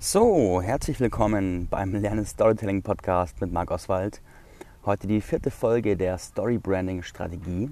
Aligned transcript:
So, 0.00 0.62
herzlich 0.62 1.00
willkommen 1.00 1.66
beim 1.68 1.92
Lernen 1.92 2.24
Storytelling 2.24 2.82
Podcast 2.82 3.40
mit 3.40 3.52
Marc 3.52 3.72
Oswald. 3.72 4.22
Heute 4.86 5.08
die 5.08 5.20
vierte 5.20 5.50
Folge 5.50 5.96
der 5.96 6.18
Story 6.18 6.56
Branding 6.56 7.02
Strategie. 7.02 7.68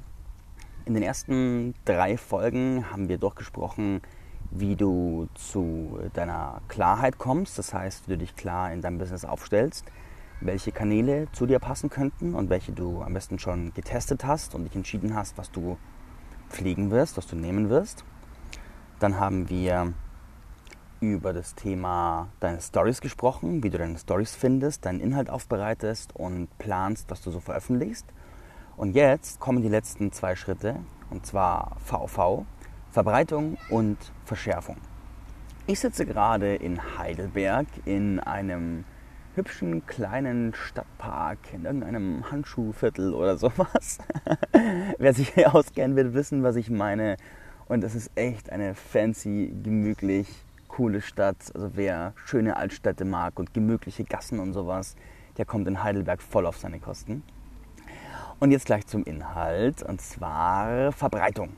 In 0.87 0.95
den 0.95 1.04
ersten 1.04 1.77
drei 1.85 2.17
Folgen 2.17 2.91
haben 2.91 3.09
wir 3.09 3.19
durchgesprochen, 3.19 4.01
wie 4.51 4.75
du 4.75 5.29
zu 5.35 6.01
deiner 6.15 6.62
Klarheit 6.67 7.17
kommst, 7.17 7.61
das 7.61 7.73
heißt, 7.73 8.09
wie 8.09 8.14
du 8.14 8.18
dich 8.18 8.34
klar 8.34 8.72
in 8.72 8.82
deinem 8.82 8.98
Business 8.98 9.24
aufstellst, 9.24 9.84
welche 10.40 10.72
Kanäle 10.72 11.29
zu 11.30 11.46
dir 11.46 11.61
passen 11.61 11.90
könnten 11.90 12.34
und 12.34 12.50
welche 12.50 12.72
du 12.72 13.02
am 13.02 13.14
besten 13.14 13.38
schon 13.38 13.72
getestet 13.72 14.24
hast 14.24 14.56
und 14.56 14.64
dich 14.64 14.74
entschieden 14.74 15.14
hast, 15.14 15.38
was 15.38 15.52
du 15.52 15.79
pflegen 16.48 16.90
wirst, 16.90 17.16
was 17.16 17.29
du 17.29 17.36
nehmen 17.36 17.70
wirst. 17.70 18.04
Dann 18.98 19.20
haben 19.20 19.48
wir 19.48 19.93
über 21.01 21.33
das 21.33 21.55
Thema 21.55 22.29
deine 22.41 22.61
Stories 22.61 23.01
gesprochen, 23.01 23.63
wie 23.63 23.71
du 23.71 23.79
deine 23.79 23.99
Stories 23.99 24.35
findest, 24.35 24.85
deinen 24.87 25.00
Inhalt 25.00 25.31
aufbereitest 25.31 26.14
und 26.17 26.49
planst, 26.59 27.11
was 27.11 27.21
du 27.23 27.31
so 27.31 27.41
veröffentlichst. 27.41 28.07
Und 28.77 28.95
jetzt 28.95 29.40
kommen 29.40 29.63
die 29.63 29.68
letzten 29.68 30.13
zwei 30.13 30.37
Schritte, 30.37 30.77
und 31.11 31.27
zwar 31.27 31.77
VV, 31.85 32.45
Verbreitung 32.91 33.59
und 33.70 33.98
Verschärfung. 34.25 34.77
Ich 35.67 35.81
sitze 35.81 36.06
gerade 36.06 36.55
in 36.55 36.97
Heidelberg 36.98 37.67
in 37.84 38.20
einem 38.20 38.84
hübschen 39.34 39.84
kleinen 39.87 40.55
Stadtpark, 40.55 41.39
in 41.53 41.67
irgendeinem 41.67 42.31
Handschuhviertel 42.31 43.12
oder 43.12 43.37
sowas. 43.37 43.98
Wer 44.98 45.12
sich 45.12 45.34
hier 45.34 45.55
auskennt, 45.55 45.97
wird 45.97 46.15
wissen, 46.15 46.42
was 46.42 46.56
ich 46.56 46.70
meine. 46.70 47.17
Und 47.67 47.84
es 47.84 47.95
ist 47.95 48.12
echt 48.15 48.51
eine 48.51 48.75
fancy, 48.75 49.53
gemütlich 49.62 50.45
coole 50.77 51.00
Stadt. 51.00 51.36
Also 51.55 51.70
wer 51.75 52.12
schöne 52.27 52.56
Altstädte 52.56 53.06
mag 53.06 53.39
und 53.39 53.55
gemütliche 53.55 54.05
Gassen 54.05 54.39
und 54.39 54.53
sowas, 54.53 54.94
der 55.39 55.47
kommt 55.47 55.67
in 55.69 55.83
Heidelberg 55.83 56.20
voll 56.20 56.45
auf 56.47 56.59
seine 56.59 56.81
Kosten. 56.81 57.23
Und 58.41 58.51
jetzt 58.51 58.67
gleich 58.67 58.86
zum 58.86 59.03
Inhalt, 59.05 59.83
und 59.83 60.03
zwar 60.03 60.92
Verbreitung. 60.92 61.56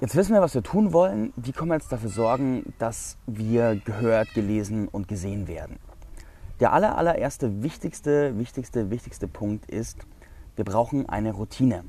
Jetzt 0.00 0.14
wissen 0.14 0.34
wir, 0.34 0.40
was 0.40 0.54
wir 0.54 0.62
tun 0.62 0.92
wollen. 0.92 1.32
Wie 1.34 1.50
können 1.50 1.70
wir 1.70 1.74
jetzt 1.74 1.90
dafür 1.90 2.10
sorgen, 2.10 2.72
dass 2.78 3.16
wir 3.26 3.74
gehört, 3.84 4.32
gelesen 4.34 4.86
und 4.86 5.08
gesehen 5.08 5.48
werden? 5.48 5.78
Der 6.60 6.72
aller, 6.72 6.96
allererste, 6.96 7.64
wichtigste, 7.64 8.38
wichtigste, 8.38 8.90
wichtigste 8.90 9.26
Punkt 9.26 9.68
ist, 9.68 9.98
wir 10.54 10.64
brauchen 10.64 11.08
eine 11.08 11.32
Routine. 11.32 11.82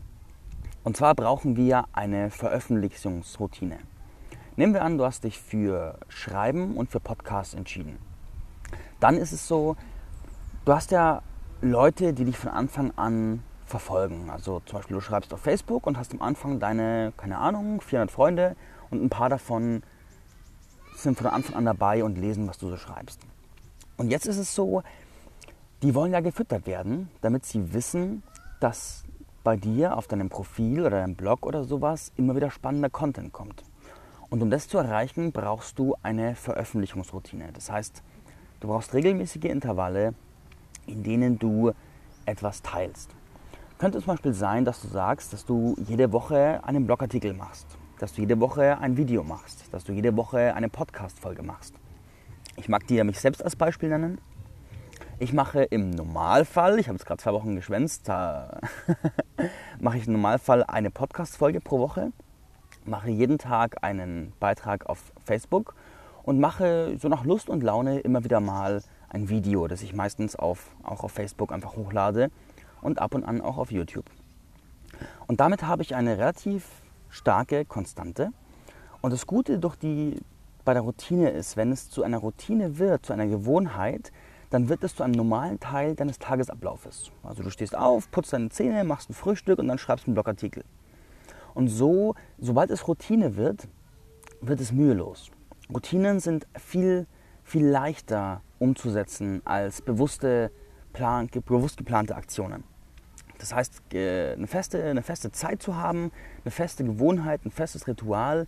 Und 0.84 0.98
zwar 0.98 1.14
brauchen 1.14 1.56
wir 1.56 1.86
eine 1.94 2.32
Veröffentlichungsroutine. 2.32 3.78
Nehmen 4.58 4.74
wir 4.74 4.84
an, 4.84 4.98
du 4.98 5.04
hast 5.04 5.26
dich 5.26 5.38
für 5.38 5.98
Schreiben 6.08 6.78
und 6.78 6.90
für 6.90 7.02
Podcasts 7.02 7.54
entschieden. 7.54 7.98
Dann 9.02 9.18
ist 9.18 9.34
es 9.34 9.50
so, 9.50 9.76
du 10.64 10.72
hast 10.72 10.92
ja 10.92 11.22
Leute, 11.62 12.14
die 12.14 12.24
dich 12.24 12.38
von 12.38 12.52
Anfang 12.52 12.92
an 12.96 13.44
verfolgen. 13.66 14.30
Also 14.30 14.62
zum 14.66 14.80
Beispiel 14.80 14.96
du 14.96 15.02
schreibst 15.02 15.34
auf 15.34 15.42
Facebook 15.42 15.86
und 15.86 15.98
hast 15.98 16.14
am 16.14 16.22
Anfang 16.22 16.60
deine, 16.62 17.12
keine 17.18 17.38
Ahnung, 17.38 17.82
400 17.82 18.10
Freunde 18.10 18.56
und 18.90 19.04
ein 19.04 19.10
paar 19.10 19.28
davon 19.28 19.84
sind 20.96 21.18
von 21.18 21.28
Anfang 21.28 21.56
an 21.56 21.66
dabei 21.66 22.06
und 22.06 22.18
lesen, 22.18 22.48
was 22.48 22.58
du 22.58 22.70
so 22.70 22.78
schreibst. 22.78 23.20
Und 23.98 24.10
jetzt 24.10 24.26
ist 24.26 24.38
es 24.38 24.56
so, 24.56 24.84
die 25.82 25.94
wollen 25.94 26.14
ja 26.14 26.22
gefüttert 26.22 26.66
werden, 26.66 27.10
damit 27.20 27.46
sie 27.46 27.74
wissen, 27.74 28.24
dass 28.62 29.04
bei 29.44 29.58
dir 29.58 29.98
auf 29.98 30.08
deinem 30.08 30.30
Profil 30.30 30.80
oder 30.80 31.02
deinem 31.02 31.16
Blog 31.16 31.46
oder 31.46 31.66
sowas 31.66 32.14
immer 32.16 32.38
wieder 32.38 32.52
spannender 32.52 32.90
Content 32.90 33.34
kommt. 33.34 33.64
Und 34.36 34.42
um 34.42 34.50
das 34.50 34.68
zu 34.68 34.78
erreichen, 34.78 35.32
brauchst 35.32 35.80
du 35.80 35.96
eine 36.04 36.36
Veröffentlichungsroutine. 36.36 37.54
Das 37.54 37.72
heißt, 37.72 38.04
du 38.60 38.68
brauchst 38.68 38.94
regelmäßige 38.94 39.46
Intervalle, 39.46 40.14
in 40.88 41.04
denen 41.04 41.40
du 41.40 41.72
etwas 42.26 42.62
teilst. 42.62 43.12
Könnte 43.78 44.00
zum 44.00 44.08
Beispiel 44.08 44.34
sein, 44.34 44.66
dass 44.66 44.82
du 44.82 44.90
sagst, 44.90 45.32
dass 45.32 45.46
du 45.46 45.78
jede 45.88 46.12
Woche 46.12 46.60
einen 46.66 46.86
Blogartikel 46.86 47.34
machst, 47.34 47.66
dass 47.98 48.12
du 48.12 48.20
jede 48.24 48.38
Woche 48.42 48.78
ein 48.80 48.98
Video 48.98 49.24
machst, 49.24 49.74
dass 49.74 49.86
du 49.86 49.94
jede 49.94 50.18
Woche 50.18 50.54
eine 50.54 50.68
Podcast-Folge 50.68 51.42
machst. 51.42 51.76
Ich 52.58 52.68
mag 52.68 52.86
dir 52.88 53.06
mich 53.06 53.22
selbst 53.22 53.42
als 53.42 53.56
Beispiel 53.56 53.88
nennen. 53.88 54.20
Ich 55.18 55.32
mache 55.32 55.64
im 55.64 55.92
Normalfall, 55.92 56.78
ich 56.78 56.90
habe 56.90 56.98
jetzt 56.98 57.06
gerade 57.06 57.24
zwei 57.24 57.32
Wochen 57.32 57.56
geschwänzt, 57.56 58.10
mache 59.80 59.98
ich 59.98 60.08
im 60.08 60.12
Normalfall 60.12 60.66
eine 60.66 60.92
Podcast-Folge 60.92 61.62
pro 61.62 61.80
Woche 61.80 62.12
mache 62.88 63.10
jeden 63.10 63.38
Tag 63.38 63.84
einen 63.84 64.34
Beitrag 64.40 64.86
auf 64.88 65.12
Facebook 65.24 65.76
und 66.24 66.40
mache 66.40 66.98
so 67.00 67.08
nach 67.08 67.26
Lust 67.26 67.50
und 67.50 67.64
Laune 67.64 68.00
immer 68.00 68.24
wieder 68.24 68.40
mal 68.40 68.82
ein 69.10 69.30
Video, 69.30 69.68
das 69.68 69.82
ich 69.82 69.94
meistens 69.94 70.36
auf, 70.36 70.76
auch 70.84 71.04
auf 71.04 71.12
Facebook 71.12 71.52
einfach 71.52 71.76
hochlade 71.76 72.30
und 72.82 73.00
ab 73.00 73.16
und 73.16 73.24
an 73.24 73.42
auch 73.42 73.58
auf 73.58 73.72
YouTube. 73.72 74.06
Und 75.28 75.40
damit 75.40 75.64
habe 75.64 75.82
ich 75.82 75.96
eine 75.96 76.18
relativ 76.18 76.66
starke 77.10 77.66
Konstante. 77.66 78.32
Und 79.02 79.12
das 79.12 79.28
Gute 79.28 79.60
durch 79.60 79.76
die, 79.76 80.18
bei 80.64 80.74
der 80.74 80.82
Routine 80.82 81.30
ist, 81.30 81.58
wenn 81.58 81.72
es 81.72 81.90
zu 81.90 82.04
einer 82.04 82.18
Routine 82.18 82.78
wird, 82.78 83.06
zu 83.06 83.14
einer 83.14 83.28
Gewohnheit, 83.28 84.12
dann 84.50 84.70
wird 84.70 84.84
es 84.84 84.96
zu 84.96 85.04
einem 85.04 85.14
normalen 85.14 85.60
Teil 85.60 85.96
deines 85.96 86.20
Tagesablaufes. 86.20 87.12
Also 87.24 87.44
du 87.44 87.50
stehst 87.50 87.76
auf, 87.76 88.10
putzt 88.12 88.34
deine 88.34 88.50
Zähne, 88.50 88.84
machst 88.84 89.10
ein 89.10 89.14
Frühstück 89.14 89.60
und 89.60 89.68
dann 89.68 89.78
schreibst 89.78 90.08
einen 90.08 90.14
Blogartikel. 90.14 90.64
Und 91.56 91.70
so, 91.70 92.14
sobald 92.38 92.70
es 92.70 92.88
Routine 92.88 93.36
wird, 93.38 93.68
wird 94.42 94.60
es 94.60 94.72
mühelos. 94.72 95.32
Routinen 95.74 96.20
sind 96.20 96.46
viel, 96.56 97.08
viel 97.44 97.66
leichter 97.66 98.42
umzusetzen 98.60 99.42
als 99.46 99.82
bewusste, 99.82 100.52
plan, 100.94 101.28
bewusst 101.28 101.78
geplante 101.78 102.16
Aktionen. 102.16 102.64
Das 103.40 103.54
heißt, 103.54 103.82
eine 103.94 104.48
feste, 104.48 104.84
eine 104.84 105.02
feste 105.02 105.32
Zeit 105.32 105.64
zu 105.64 105.76
haben, 105.76 106.12
eine 106.44 106.52
feste 106.52 106.84
Gewohnheit, 106.84 107.46
ein 107.46 107.52
festes 107.52 107.88
Ritual 107.88 108.48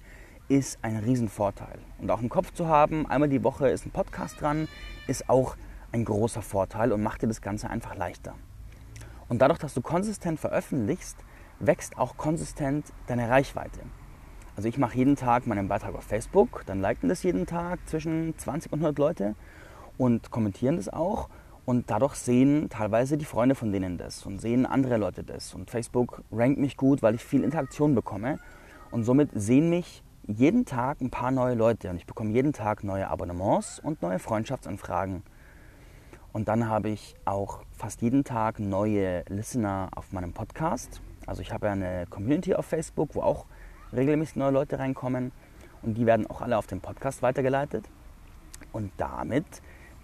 ist 0.49 0.79
ein 0.81 0.97
Riesenvorteil. 0.97 1.79
Und 1.99 2.11
auch 2.11 2.21
im 2.21 2.29
Kopf 2.29 2.53
zu 2.53 2.67
haben, 2.67 3.05
einmal 3.07 3.29
die 3.29 3.43
Woche 3.43 3.69
ist 3.69 3.85
ein 3.85 3.91
Podcast 3.91 4.39
dran, 4.39 4.67
ist 5.07 5.29
auch 5.29 5.57
ein 5.91 6.05
großer 6.05 6.41
Vorteil 6.41 6.91
und 6.91 7.01
macht 7.01 7.21
dir 7.21 7.27
das 7.27 7.41
Ganze 7.41 7.69
einfach 7.69 7.95
leichter. 7.95 8.35
Und 9.29 9.41
dadurch, 9.41 9.59
dass 9.59 9.73
du 9.73 9.81
konsistent 9.81 10.39
veröffentlichst, 10.39 11.17
wächst 11.59 11.97
auch 11.97 12.17
konsistent 12.17 12.85
deine 13.07 13.29
Reichweite. 13.29 13.81
Also 14.55 14.69
ich 14.69 14.77
mache 14.77 14.97
jeden 14.97 15.15
Tag 15.15 15.45
meinen 15.45 15.67
Beitrag 15.67 15.95
auf 15.95 16.03
Facebook, 16.03 16.63
dann 16.65 16.81
liken 16.81 17.09
das 17.09 17.23
jeden 17.23 17.45
Tag 17.45 17.79
zwischen 17.87 18.37
20 18.37 18.73
und 18.73 18.79
100 18.79 18.97
Leute 18.97 19.35
und 19.97 20.31
kommentieren 20.31 20.77
das 20.77 20.89
auch. 20.89 21.29
Und 21.65 21.89
dadurch 21.91 22.15
sehen 22.15 22.69
teilweise 22.69 23.17
die 23.17 23.25
Freunde 23.25 23.53
von 23.53 23.71
denen 23.71 23.97
das 23.97 24.25
und 24.25 24.39
sehen 24.39 24.65
andere 24.65 24.97
Leute 24.97 25.23
das. 25.23 25.53
Und 25.53 25.69
Facebook 25.69 26.23
rankt 26.31 26.59
mich 26.59 26.77
gut, 26.77 27.01
weil 27.01 27.13
ich 27.13 27.23
viel 27.23 27.43
Interaktion 27.43 27.93
bekomme. 27.93 28.39
Und 28.89 29.03
somit 29.03 29.31
sehen 29.33 29.69
mich 29.69 30.01
jeden 30.25 30.65
Tag 30.65 31.01
ein 31.01 31.09
paar 31.09 31.31
neue 31.31 31.55
Leute. 31.55 31.89
Und 31.89 31.97
ich 31.97 32.05
bekomme 32.05 32.31
jeden 32.31 32.53
Tag 32.53 32.85
neue 32.85 33.09
Abonnements 33.09 33.79
und 33.79 34.01
neue 34.01 34.17
Freundschaftsanfragen. 34.17 35.23
Und 36.31 36.47
dann 36.47 36.69
habe 36.69 36.89
ich 36.89 37.15
auch 37.25 37.63
fast 37.73 38.01
jeden 38.01 38.23
Tag 38.23 38.59
neue 38.59 39.25
Listener 39.27 39.89
auf 39.93 40.13
meinem 40.13 40.33
Podcast. 40.33 41.01
Also 41.27 41.41
ich 41.41 41.53
habe 41.53 41.67
ja 41.67 41.73
eine 41.73 42.07
Community 42.09 42.55
auf 42.55 42.65
Facebook, 42.65 43.13
wo 43.13 43.21
auch 43.21 43.45
regelmäßig 43.93 44.37
neue 44.37 44.51
Leute 44.51 44.79
reinkommen 44.79 45.31
und 45.83 45.95
die 45.95 46.05
werden 46.05 46.25
auch 46.27 46.41
alle 46.41 46.57
auf 46.57 46.65
den 46.65 46.81
Podcast 46.81 47.21
weitergeleitet. 47.21 47.85
Und 48.71 48.91
damit 48.97 49.45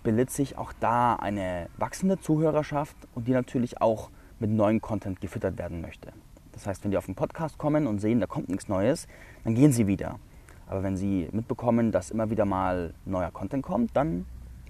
bildet 0.04 0.30
sich 0.30 0.58
auch 0.58 0.74
da 0.80 1.16
eine 1.16 1.70
wachsende 1.78 2.20
Zuhörerschaft 2.20 2.96
und 3.16 3.28
die 3.28 3.32
natürlich 3.32 3.82
auch 3.82 4.12
mit 4.40 4.52
neuen 4.52 4.82
Content 4.82 5.22
gefüttert 5.22 5.58
werden 5.58 5.82
möchte. 5.82 6.12
Das 6.52 6.68
heißt, 6.68 6.84
wenn 6.84 6.92
die 6.92 6.98
auf 6.98 7.06
den 7.06 7.16
Podcast 7.16 7.58
kommen 7.58 7.88
und 7.88 8.00
sehen, 8.00 8.20
da 8.20 8.28
kommt 8.28 8.50
nichts 8.50 8.68
Neues, 8.68 9.08
dann 9.44 9.56
gehen 9.56 9.72
sie 9.72 9.88
wieder. 9.88 10.20
Aber 10.68 10.84
wenn 10.84 10.98
sie 10.98 11.30
mitbekommen, 11.32 11.92
dass 11.92 12.12
immer 12.12 12.30
wieder 12.30 12.46
mal 12.46 12.94
neuer 13.06 13.32
Content 13.32 13.64
kommt, 13.64 13.96
dann 13.96 14.26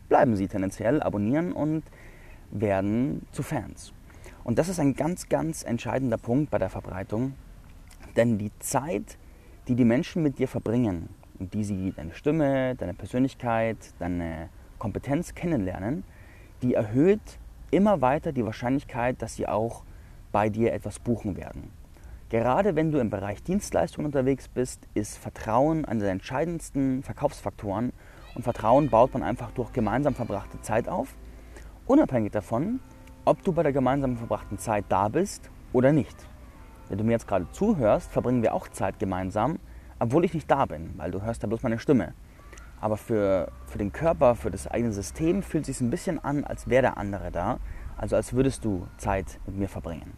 bleiben 0.10 0.36
sie 0.36 0.48
tendenziell, 0.48 1.02
abonnieren 1.02 1.52
und 1.52 1.84
werden 2.52 3.26
zu 3.32 3.44
Fans. 3.44 3.94
Und 4.44 4.60
das 4.60 4.68
ist 4.68 4.80
ein 4.80 4.94
ganz, 4.94 5.30
ganz 5.30 5.64
entscheidender 5.64 6.18
Punkt 6.18 6.52
bei 6.52 6.58
der 6.58 6.70
Verbreitung, 6.70 7.34
denn 8.16 8.38
die 8.38 8.52
Zeit, 8.60 9.18
die 9.68 9.76
die 9.76 9.86
Menschen 9.86 10.22
mit 10.22 10.38
dir 10.38 10.48
verbringen 10.48 11.10
und 11.40 11.54
die 11.54 11.64
sie 11.64 11.94
deine 11.96 12.14
Stimme, 12.14 12.76
deine 12.76 12.94
Persönlichkeit, 12.94 13.78
deine 14.00 14.50
Kompetenz 14.80 15.34
kennenlernen, 15.34 16.04
die 16.62 16.74
erhöht 16.74 17.40
immer 17.72 18.02
weiter 18.02 18.34
die 18.34 18.46
Wahrscheinlichkeit, 18.46 19.22
dass 19.22 19.36
sie 19.36 19.48
auch 19.48 19.84
bei 20.32 20.50
dir 20.50 20.74
etwas 20.74 21.00
buchen 21.00 21.38
werden. 21.38 21.72
Gerade 22.30 22.76
wenn 22.76 22.92
du 22.92 23.00
im 23.00 23.10
Bereich 23.10 23.44
Dienstleistungen 23.44 24.08
unterwegs 24.08 24.48
bist, 24.48 24.88
ist 24.94 25.18
Vertrauen 25.18 25.86
einer 25.86 26.02
der 26.02 26.12
entscheidendsten 26.12 27.04
Verkaufsfaktoren 27.04 27.94
und 28.36 28.42
Vertrauen 28.42 28.90
baut 28.90 29.14
man 29.14 29.24
einfach 29.24 29.52
durch 29.52 29.72
gemeinsam 29.72 30.16
verbrachte 30.16 30.60
Zeit 30.62 30.90
auf, 30.90 31.16
unabhängig 31.86 32.32
davon, 32.32 32.80
ob 33.26 33.44
du 33.44 33.54
bei 33.54 33.64
der 33.64 33.74
gemeinsam 33.74 34.18
verbrachten 34.18 34.58
Zeit 34.58 34.86
da 34.90 35.08
bist 35.08 35.50
oder 35.72 35.92
nicht. 35.94 36.16
Wenn 36.90 36.98
du 36.98 37.04
mir 37.04 37.14
jetzt 37.14 37.28
gerade 37.28 37.50
zuhörst, 37.52 38.12
verbringen 38.12 38.42
wir 38.42 38.54
auch 38.54 38.68
Zeit 38.68 39.00
gemeinsam, 39.00 39.60
obwohl 40.00 40.26
ich 40.26 40.34
nicht 40.34 40.52
da 40.52 40.66
bin, 40.66 40.94
weil 40.98 41.12
du 41.12 41.22
hörst 41.22 41.42
ja 41.42 41.48
bloß 41.48 41.64
meine 41.64 41.80
Stimme. 41.80 42.14
aber 42.84 42.98
für, 42.98 43.50
für 43.66 43.78
den 43.78 43.94
Körper, 43.94 44.36
für 44.36 44.52
das 44.52 44.68
eigene 44.68 44.92
System 44.92 45.42
fühlt 45.42 45.64
es 45.70 45.78
sich 45.78 45.82
ein 45.82 45.90
bisschen 45.90 46.22
an, 46.22 46.44
als 46.44 46.68
wäre 46.68 46.82
der 46.82 46.98
andere 46.98 47.32
da. 47.32 47.60
Also 47.96 48.18
als 48.18 48.34
würdest 48.34 48.66
du 48.66 48.88
Zeit 48.98 49.40
mit 49.46 49.56
mir 49.56 49.70
verbringen. 49.70 50.12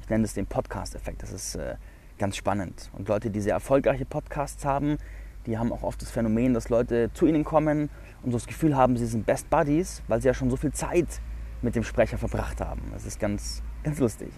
Ich 0.00 0.08
nenne 0.08 0.22
das 0.22 0.32
den 0.32 0.46
Podcast-Effekt. 0.46 1.22
Das 1.22 1.30
ist 1.30 1.56
äh, 1.56 1.74
ganz 2.16 2.36
spannend. 2.36 2.90
Und 2.94 3.08
Leute, 3.08 3.28
die 3.28 3.42
sehr 3.42 3.52
erfolgreiche 3.52 4.06
Podcasts 4.06 4.64
haben, 4.64 4.96
die 5.44 5.58
haben 5.58 5.70
auch 5.74 5.82
oft 5.82 6.00
das 6.00 6.10
Phänomen, 6.10 6.54
dass 6.54 6.70
Leute 6.70 7.10
zu 7.12 7.26
ihnen 7.26 7.44
kommen 7.44 7.90
und 8.22 8.30
so 8.30 8.38
das 8.38 8.46
Gefühl 8.46 8.74
haben, 8.74 8.96
sie 8.96 9.04
sind 9.04 9.26
Best 9.26 9.50
Buddies, 9.50 10.02
weil 10.08 10.22
sie 10.22 10.28
ja 10.28 10.32
schon 10.32 10.48
so 10.48 10.56
viel 10.56 10.72
Zeit 10.72 11.20
mit 11.62 11.74
dem 11.74 11.82
Sprecher 11.82 12.18
verbracht 12.18 12.60
haben. 12.60 12.82
Das 12.92 13.06
ist 13.06 13.18
ganz, 13.18 13.62
ganz 13.82 13.98
lustig. 13.98 14.32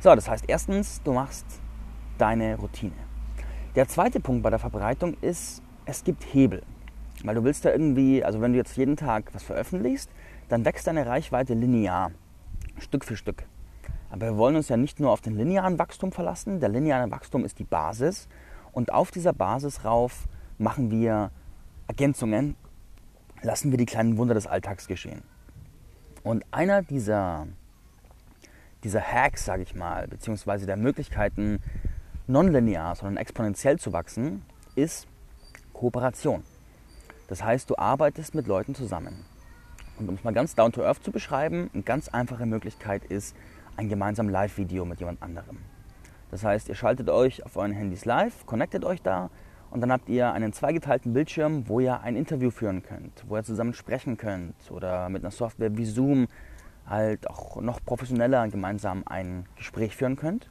So, 0.00 0.14
das 0.14 0.28
heißt 0.28 0.44
erstens, 0.48 1.02
du 1.02 1.12
machst 1.12 1.46
deine 2.18 2.56
Routine. 2.56 2.94
Der 3.74 3.88
zweite 3.88 4.20
Punkt 4.20 4.42
bei 4.42 4.50
der 4.50 4.58
Verbreitung 4.58 5.14
ist, 5.20 5.62
es 5.84 6.04
gibt 6.04 6.24
Hebel. 6.34 6.62
Weil 7.24 7.34
du 7.34 7.44
willst 7.44 7.64
da 7.64 7.70
irgendwie, 7.70 8.24
also 8.24 8.40
wenn 8.40 8.52
du 8.52 8.58
jetzt 8.58 8.76
jeden 8.76 8.96
Tag 8.96 9.32
was 9.32 9.42
veröffentlichst, 9.42 10.10
dann 10.48 10.64
wächst 10.64 10.86
deine 10.86 11.06
Reichweite 11.06 11.54
linear, 11.54 12.10
Stück 12.78 13.04
für 13.04 13.16
Stück. 13.16 13.44
Aber 14.10 14.26
wir 14.26 14.36
wollen 14.36 14.56
uns 14.56 14.68
ja 14.68 14.76
nicht 14.76 15.00
nur 15.00 15.10
auf 15.10 15.20
den 15.20 15.36
linearen 15.36 15.78
Wachstum 15.78 16.12
verlassen. 16.12 16.60
Der 16.60 16.68
lineare 16.68 17.10
Wachstum 17.10 17.44
ist 17.44 17.58
die 17.58 17.64
Basis. 17.64 18.28
Und 18.72 18.92
auf 18.92 19.10
dieser 19.10 19.32
Basis 19.32 19.84
rauf 19.84 20.28
machen 20.58 20.90
wir 20.90 21.30
Ergänzungen, 21.86 22.56
lassen 23.42 23.70
wir 23.70 23.78
die 23.78 23.86
kleinen 23.86 24.18
Wunder 24.18 24.34
des 24.34 24.46
Alltags 24.46 24.86
geschehen. 24.86 25.22
Und 26.22 26.44
einer 26.50 26.82
dieser, 26.82 27.46
dieser 28.84 29.00
Hacks, 29.00 29.44
sage 29.44 29.62
ich 29.62 29.74
mal, 29.74 30.06
beziehungsweise 30.08 30.66
der 30.66 30.76
Möglichkeiten, 30.76 31.60
nonlinear, 32.26 32.94
sondern 32.94 33.16
exponentiell 33.16 33.78
zu 33.78 33.92
wachsen, 33.92 34.42
ist 34.74 35.06
Kooperation. 35.72 36.44
Das 37.28 37.42
heißt, 37.42 37.68
du 37.70 37.76
arbeitest 37.76 38.34
mit 38.34 38.46
Leuten 38.46 38.74
zusammen. 38.74 39.24
Und 39.98 40.08
um 40.08 40.14
es 40.14 40.24
mal 40.24 40.32
ganz 40.32 40.54
down 40.54 40.72
to 40.72 40.82
earth 40.82 41.02
zu 41.02 41.10
beschreiben, 41.10 41.70
eine 41.72 41.82
ganz 41.82 42.08
einfache 42.08 42.46
Möglichkeit 42.46 43.04
ist 43.04 43.36
ein 43.76 43.88
gemeinsames 43.88 44.32
Live-Video 44.32 44.84
mit 44.84 45.00
jemand 45.00 45.22
anderem. 45.22 45.58
Das 46.30 46.44
heißt, 46.44 46.68
ihr 46.68 46.74
schaltet 46.74 47.10
euch 47.10 47.44
auf 47.44 47.56
euren 47.56 47.72
Handys 47.72 48.04
live, 48.04 48.46
connectet 48.46 48.84
euch 48.84 49.02
da 49.02 49.30
und 49.72 49.80
dann 49.80 49.90
habt 49.90 50.10
ihr 50.10 50.30
einen 50.32 50.52
zweigeteilten 50.52 51.14
Bildschirm, 51.14 51.66
wo 51.66 51.80
ihr 51.80 52.02
ein 52.02 52.14
Interview 52.14 52.50
führen 52.50 52.82
könnt, 52.82 53.24
wo 53.26 53.36
ihr 53.36 53.42
zusammen 53.42 53.72
sprechen 53.72 54.18
könnt 54.18 54.54
oder 54.70 55.08
mit 55.08 55.22
einer 55.22 55.30
Software 55.30 55.74
wie 55.78 55.86
Zoom 55.86 56.28
halt 56.86 57.28
auch 57.30 57.58
noch 57.62 57.82
professioneller 57.82 58.46
gemeinsam 58.48 59.02
ein 59.06 59.46
Gespräch 59.56 59.96
führen 59.96 60.16
könnt. 60.16 60.50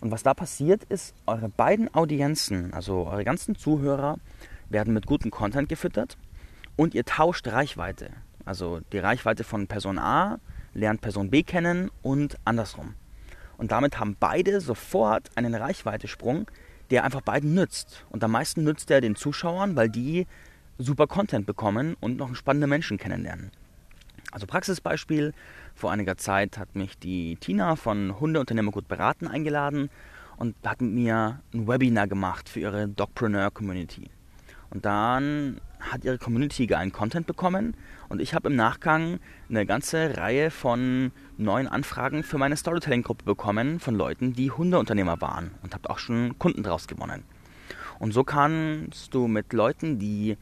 Und 0.00 0.12
was 0.12 0.22
da 0.22 0.34
passiert 0.34 0.84
ist, 0.84 1.16
eure 1.26 1.48
beiden 1.48 1.92
Audienzen, 1.92 2.72
also 2.72 3.08
eure 3.08 3.24
ganzen 3.24 3.56
Zuhörer, 3.56 4.18
werden 4.68 4.94
mit 4.94 5.04
gutem 5.04 5.32
Content 5.32 5.68
gefüttert 5.68 6.16
und 6.76 6.94
ihr 6.94 7.04
tauscht 7.04 7.48
Reichweite. 7.48 8.10
Also 8.44 8.80
die 8.92 8.98
Reichweite 8.98 9.42
von 9.42 9.66
Person 9.66 9.98
A 9.98 10.38
lernt 10.74 11.00
Person 11.00 11.28
B 11.28 11.42
kennen 11.42 11.90
und 12.02 12.36
andersrum. 12.44 12.94
Und 13.58 13.72
damit 13.72 13.98
haben 13.98 14.16
beide 14.18 14.60
sofort 14.60 15.28
einen 15.34 15.56
Reichweitesprung, 15.56 16.46
der 16.90 17.04
einfach 17.04 17.20
beiden 17.20 17.54
nützt. 17.54 18.04
Und 18.10 18.22
am 18.24 18.32
meisten 18.32 18.64
nützt 18.64 18.90
er 18.90 19.00
den 19.00 19.16
Zuschauern, 19.16 19.76
weil 19.76 19.88
die 19.88 20.26
super 20.78 21.06
Content 21.06 21.46
bekommen 21.46 21.96
und 22.00 22.16
noch 22.16 22.34
spannende 22.34 22.66
Menschen 22.66 22.98
kennenlernen. 22.98 23.50
Also 24.32 24.46
Praxisbeispiel, 24.46 25.32
vor 25.74 25.90
einiger 25.90 26.16
Zeit 26.16 26.58
hat 26.58 26.76
mich 26.76 26.98
die 26.98 27.36
Tina 27.36 27.76
von 27.76 28.20
Hundeunternehmer 28.20 28.70
gut 28.70 28.88
beraten 28.88 29.26
eingeladen 29.26 29.90
und 30.36 30.54
hat 30.64 30.80
mit 30.80 30.92
mir 30.92 31.40
ein 31.52 31.66
Webinar 31.66 32.06
gemacht 32.06 32.48
für 32.48 32.60
ihre 32.60 32.88
Dogpreneur 32.88 33.50
Community. 33.50 34.08
Und 34.70 34.84
dann 34.84 35.60
hat 35.80 36.04
ihre 36.04 36.18
Community 36.18 36.66
geilen 36.66 36.92
Content 36.92 37.26
bekommen 37.26 37.74
und 38.08 38.20
ich 38.20 38.34
habe 38.34 38.48
im 38.48 38.56
Nachgang 38.56 39.18
eine 39.48 39.66
ganze 39.66 40.16
Reihe 40.16 40.50
von 40.50 41.10
neuen 41.40 41.68
Anfragen 41.68 42.22
für 42.22 42.38
meine 42.38 42.56
Storytelling-Gruppe 42.56 43.24
bekommen 43.24 43.80
von 43.80 43.94
Leuten, 43.94 44.32
die 44.32 44.50
Hundeunternehmer 44.50 45.20
waren 45.20 45.52
und 45.62 45.74
habe 45.74 45.90
auch 45.90 45.98
schon 45.98 46.38
Kunden 46.38 46.62
draus 46.62 46.86
gewonnen. 46.86 47.24
Und 47.98 48.12
so 48.12 48.24
kannst 48.24 49.14
du 49.14 49.26
mit 49.26 49.52
Leuten, 49.52 49.98
die 49.98 50.36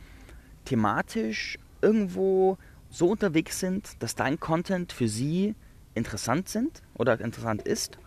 thematisch 0.64 1.58
irgendwo 1.80 2.58
so 2.90 3.08
unterwegs 3.08 3.60
sind, 3.60 4.02
dass 4.02 4.14
dein 4.14 4.40
Content 4.40 4.92
für 4.92 5.08
sie 5.08 5.54
interessant 5.94 6.48
sind 6.48 6.82
oder 6.94 7.20
interessant 7.20 7.62
ist 7.62 7.98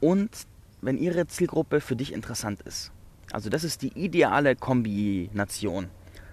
und 0.00 0.30
wenn 0.80 0.98
ihre 0.98 1.26
Zielgruppe 1.26 1.80
für 1.80 1.96
dich 1.96 2.12
interessant 2.12 2.62
ist. 2.62 2.92
Also 3.32 3.50
das 3.50 3.64
ist 3.64 3.82
die 3.82 3.92
ideale 3.98 4.56
Kombination, 4.56 5.88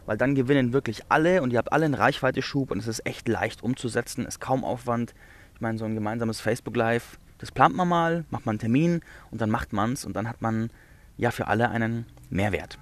weil 0.05 0.17
dann 0.17 0.35
gewinnen 0.35 0.71
wirklich 0.71 1.03
alle 1.09 1.41
und 1.41 1.51
ihr 1.51 1.57
habt 1.57 1.73
alle 1.73 1.85
einen 1.85 1.93
Reichweite-Schub 1.93 2.71
und 2.71 2.79
es 2.79 2.87
ist 2.87 3.05
echt 3.05 3.27
leicht 3.27 3.63
umzusetzen, 3.63 4.25
ist 4.25 4.39
kaum 4.39 4.63
Aufwand. 4.63 5.13
Ich 5.55 5.61
meine, 5.61 5.77
so 5.77 5.85
ein 5.85 5.95
gemeinsames 5.95 6.41
Facebook 6.41 6.75
Live, 6.75 7.17
das 7.37 7.51
plant 7.51 7.75
man 7.75 7.87
mal, 7.87 8.25
macht 8.29 8.45
man 8.45 8.53
einen 8.53 8.59
Termin 8.59 9.01
und 9.31 9.41
dann 9.41 9.49
macht 9.49 9.73
man 9.73 9.93
es 9.93 10.05
und 10.05 10.13
dann 10.15 10.27
hat 10.27 10.41
man 10.41 10.69
ja 11.17 11.31
für 11.31 11.47
alle 11.47 11.69
einen 11.69 12.05
Mehrwert. 12.29 12.77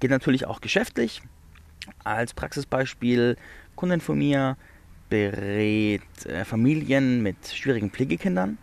Geht 0.00 0.10
natürlich 0.10 0.46
auch 0.46 0.60
geschäftlich. 0.60 1.22
Als 2.02 2.34
Praxisbeispiel, 2.34 3.36
Kundin 3.76 4.00
von 4.00 4.18
mir 4.18 4.56
berät 5.08 6.02
äh, 6.26 6.44
Familien 6.44 7.22
mit 7.22 7.36
schwierigen 7.46 7.90
Pflegekindern 7.90 8.58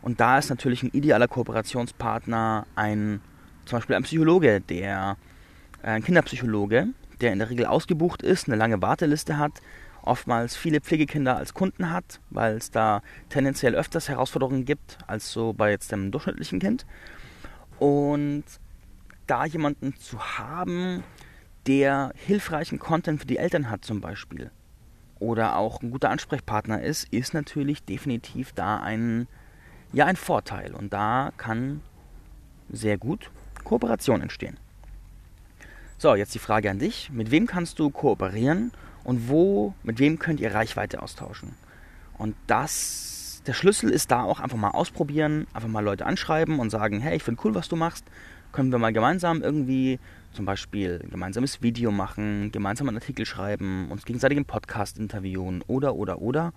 und 0.00 0.20
da 0.20 0.38
ist 0.38 0.48
natürlich 0.48 0.84
ein 0.84 0.90
idealer 0.92 1.26
Kooperationspartner 1.26 2.66
ein 2.76 3.20
zum 3.64 3.78
Beispiel 3.78 3.96
ein 3.96 4.04
Psychologe, 4.04 4.60
der 4.60 5.16
äh, 5.82 5.88
ein 5.88 6.04
Kinderpsychologe, 6.04 6.88
der 7.20 7.32
in 7.32 7.40
der 7.40 7.50
Regel 7.50 7.66
ausgebucht 7.66 8.22
ist, 8.22 8.48
eine 8.48 8.56
lange 8.56 8.80
Warteliste 8.80 9.38
hat, 9.38 9.52
oftmals 10.02 10.56
viele 10.56 10.80
Pflegekinder 10.80 11.36
als 11.36 11.54
Kunden 11.54 11.90
hat, 11.90 12.20
weil 12.30 12.56
es 12.56 12.70
da 12.70 13.02
tendenziell 13.28 13.74
öfters 13.74 14.08
Herausforderungen 14.08 14.64
gibt 14.64 14.98
als 15.06 15.30
so 15.30 15.52
bei 15.52 15.70
jetzt 15.70 15.92
dem 15.92 16.10
durchschnittlichen 16.10 16.60
Kind. 16.60 16.86
Und 17.78 18.44
da 19.26 19.44
jemanden 19.44 19.94
zu 19.96 20.18
haben, 20.38 21.04
der 21.66 22.12
hilfreichen 22.14 22.78
Content 22.78 23.20
für 23.20 23.26
die 23.26 23.36
Eltern 23.36 23.70
hat 23.70 23.84
zum 23.84 24.00
Beispiel 24.00 24.50
oder 25.20 25.56
auch 25.56 25.82
ein 25.82 25.90
guter 25.90 26.10
Ansprechpartner 26.10 26.82
ist, 26.82 27.12
ist 27.12 27.34
natürlich 27.34 27.82
definitiv 27.84 28.52
da 28.52 28.78
ein, 28.78 29.26
ja, 29.92 30.06
ein 30.06 30.16
Vorteil. 30.16 30.74
Und 30.74 30.92
da 30.92 31.32
kann 31.36 31.82
sehr 32.70 32.98
gut 32.98 33.30
Kooperation 33.64 34.22
entstehen. 34.22 34.56
So, 35.98 36.14
jetzt 36.14 36.34
die 36.34 36.38
Frage 36.38 36.70
an 36.70 36.78
dich. 36.78 37.10
Mit 37.10 37.30
wem 37.30 37.46
kannst 37.46 37.78
du 37.78 37.90
kooperieren 37.90 38.70
und 39.08 39.30
wo, 39.30 39.72
mit 39.82 40.00
wem 40.00 40.18
könnt 40.18 40.38
ihr 40.38 40.52
Reichweite 40.52 41.02
austauschen? 41.02 41.54
Und 42.18 42.36
das, 42.46 43.42
der 43.46 43.54
Schlüssel 43.54 43.88
ist 43.88 44.10
da 44.10 44.22
auch 44.22 44.38
einfach 44.38 44.58
mal 44.58 44.72
ausprobieren, 44.72 45.46
einfach 45.54 45.70
mal 45.70 45.82
Leute 45.82 46.04
anschreiben 46.04 46.58
und 46.58 46.68
sagen, 46.68 47.00
hey, 47.00 47.16
ich 47.16 47.22
finde 47.22 47.40
cool, 47.42 47.54
was 47.54 47.70
du 47.70 47.76
machst. 47.76 48.04
Können 48.52 48.70
wir 48.70 48.78
mal 48.78 48.92
gemeinsam 48.92 49.40
irgendwie 49.40 49.98
zum 50.34 50.44
Beispiel 50.44 51.00
ein 51.02 51.08
gemeinsames 51.08 51.62
Video 51.62 51.90
machen, 51.90 52.52
gemeinsam 52.52 52.86
einen 52.86 52.98
Artikel 52.98 53.24
schreiben, 53.24 53.90
uns 53.90 54.04
gegenseitig 54.04 54.36
im 54.36 54.44
Podcast 54.44 54.98
interviewen 54.98 55.64
oder, 55.68 55.94
oder, 55.94 56.20
oder. 56.20 56.52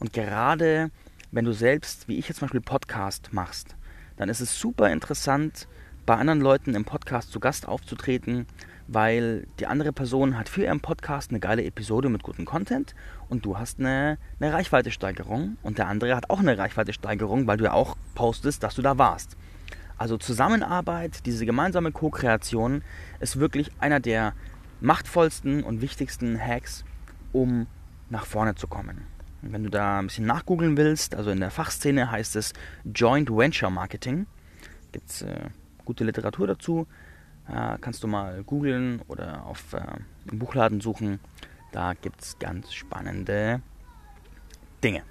Und 0.00 0.12
gerade 0.12 0.90
wenn 1.30 1.44
du 1.44 1.52
selbst, 1.52 2.08
wie 2.08 2.18
ich 2.18 2.26
jetzt 2.26 2.38
zum 2.38 2.46
Beispiel 2.46 2.60
Podcast 2.60 3.32
machst, 3.32 3.76
dann 4.16 4.28
ist 4.28 4.40
es 4.40 4.58
super 4.58 4.90
interessant, 4.90 5.68
bei 6.06 6.16
anderen 6.16 6.40
Leuten 6.40 6.74
im 6.74 6.84
Podcast 6.84 7.30
zu 7.30 7.38
Gast 7.38 7.68
aufzutreten, 7.68 8.46
weil 8.86 9.46
die 9.58 9.66
andere 9.66 9.92
Person 9.92 10.38
hat 10.38 10.48
für 10.48 10.64
ihren 10.64 10.80
Podcast 10.80 11.30
eine 11.30 11.40
geile 11.40 11.64
Episode 11.64 12.08
mit 12.08 12.22
gutem 12.22 12.44
Content 12.44 12.94
und 13.28 13.44
du 13.44 13.58
hast 13.58 13.80
eine, 13.80 14.18
eine 14.40 14.52
Reichweitesteigerung 14.52 15.56
und 15.62 15.78
der 15.78 15.88
andere 15.88 16.14
hat 16.14 16.30
auch 16.30 16.40
eine 16.40 16.58
Reichweitesteigerung, 16.58 17.46
weil 17.46 17.56
du 17.56 17.64
ja 17.64 17.72
auch 17.72 17.96
postest, 18.14 18.62
dass 18.62 18.74
du 18.74 18.82
da 18.82 18.98
warst. 18.98 19.36
Also 19.96 20.18
Zusammenarbeit, 20.18 21.24
diese 21.24 21.46
gemeinsame 21.46 21.92
Co-Kreation 21.92 22.82
ist 23.20 23.38
wirklich 23.38 23.70
einer 23.78 24.00
der 24.00 24.34
machtvollsten 24.80 25.62
und 25.62 25.80
wichtigsten 25.80 26.38
Hacks, 26.38 26.84
um 27.32 27.66
nach 28.10 28.26
vorne 28.26 28.54
zu 28.54 28.66
kommen. 28.66 29.02
Und 29.42 29.52
wenn 29.52 29.62
du 29.62 29.70
da 29.70 29.98
ein 29.98 30.06
bisschen 30.06 30.26
nachgoogeln 30.26 30.76
willst, 30.76 31.14
also 31.14 31.30
in 31.30 31.40
der 31.40 31.50
Fachszene 31.50 32.10
heißt 32.10 32.36
es 32.36 32.52
Joint 32.84 33.30
Venture 33.30 33.70
Marketing. 33.70 34.26
Gibt 34.92 35.10
es 35.10 35.22
äh, 35.22 35.48
gute 35.84 36.04
Literatur 36.04 36.46
dazu. 36.46 36.86
Äh, 37.48 37.78
kannst 37.80 38.02
du 38.02 38.06
mal 38.06 38.42
googeln 38.44 39.02
oder 39.08 39.44
auf 39.46 39.72
äh, 39.72 39.82
im 40.30 40.38
Buchladen 40.38 40.80
suchen. 40.80 41.20
Da 41.72 41.94
gibt 41.94 42.22
es 42.22 42.38
ganz 42.38 42.72
spannende 42.72 43.60
Dinge. 44.82 45.02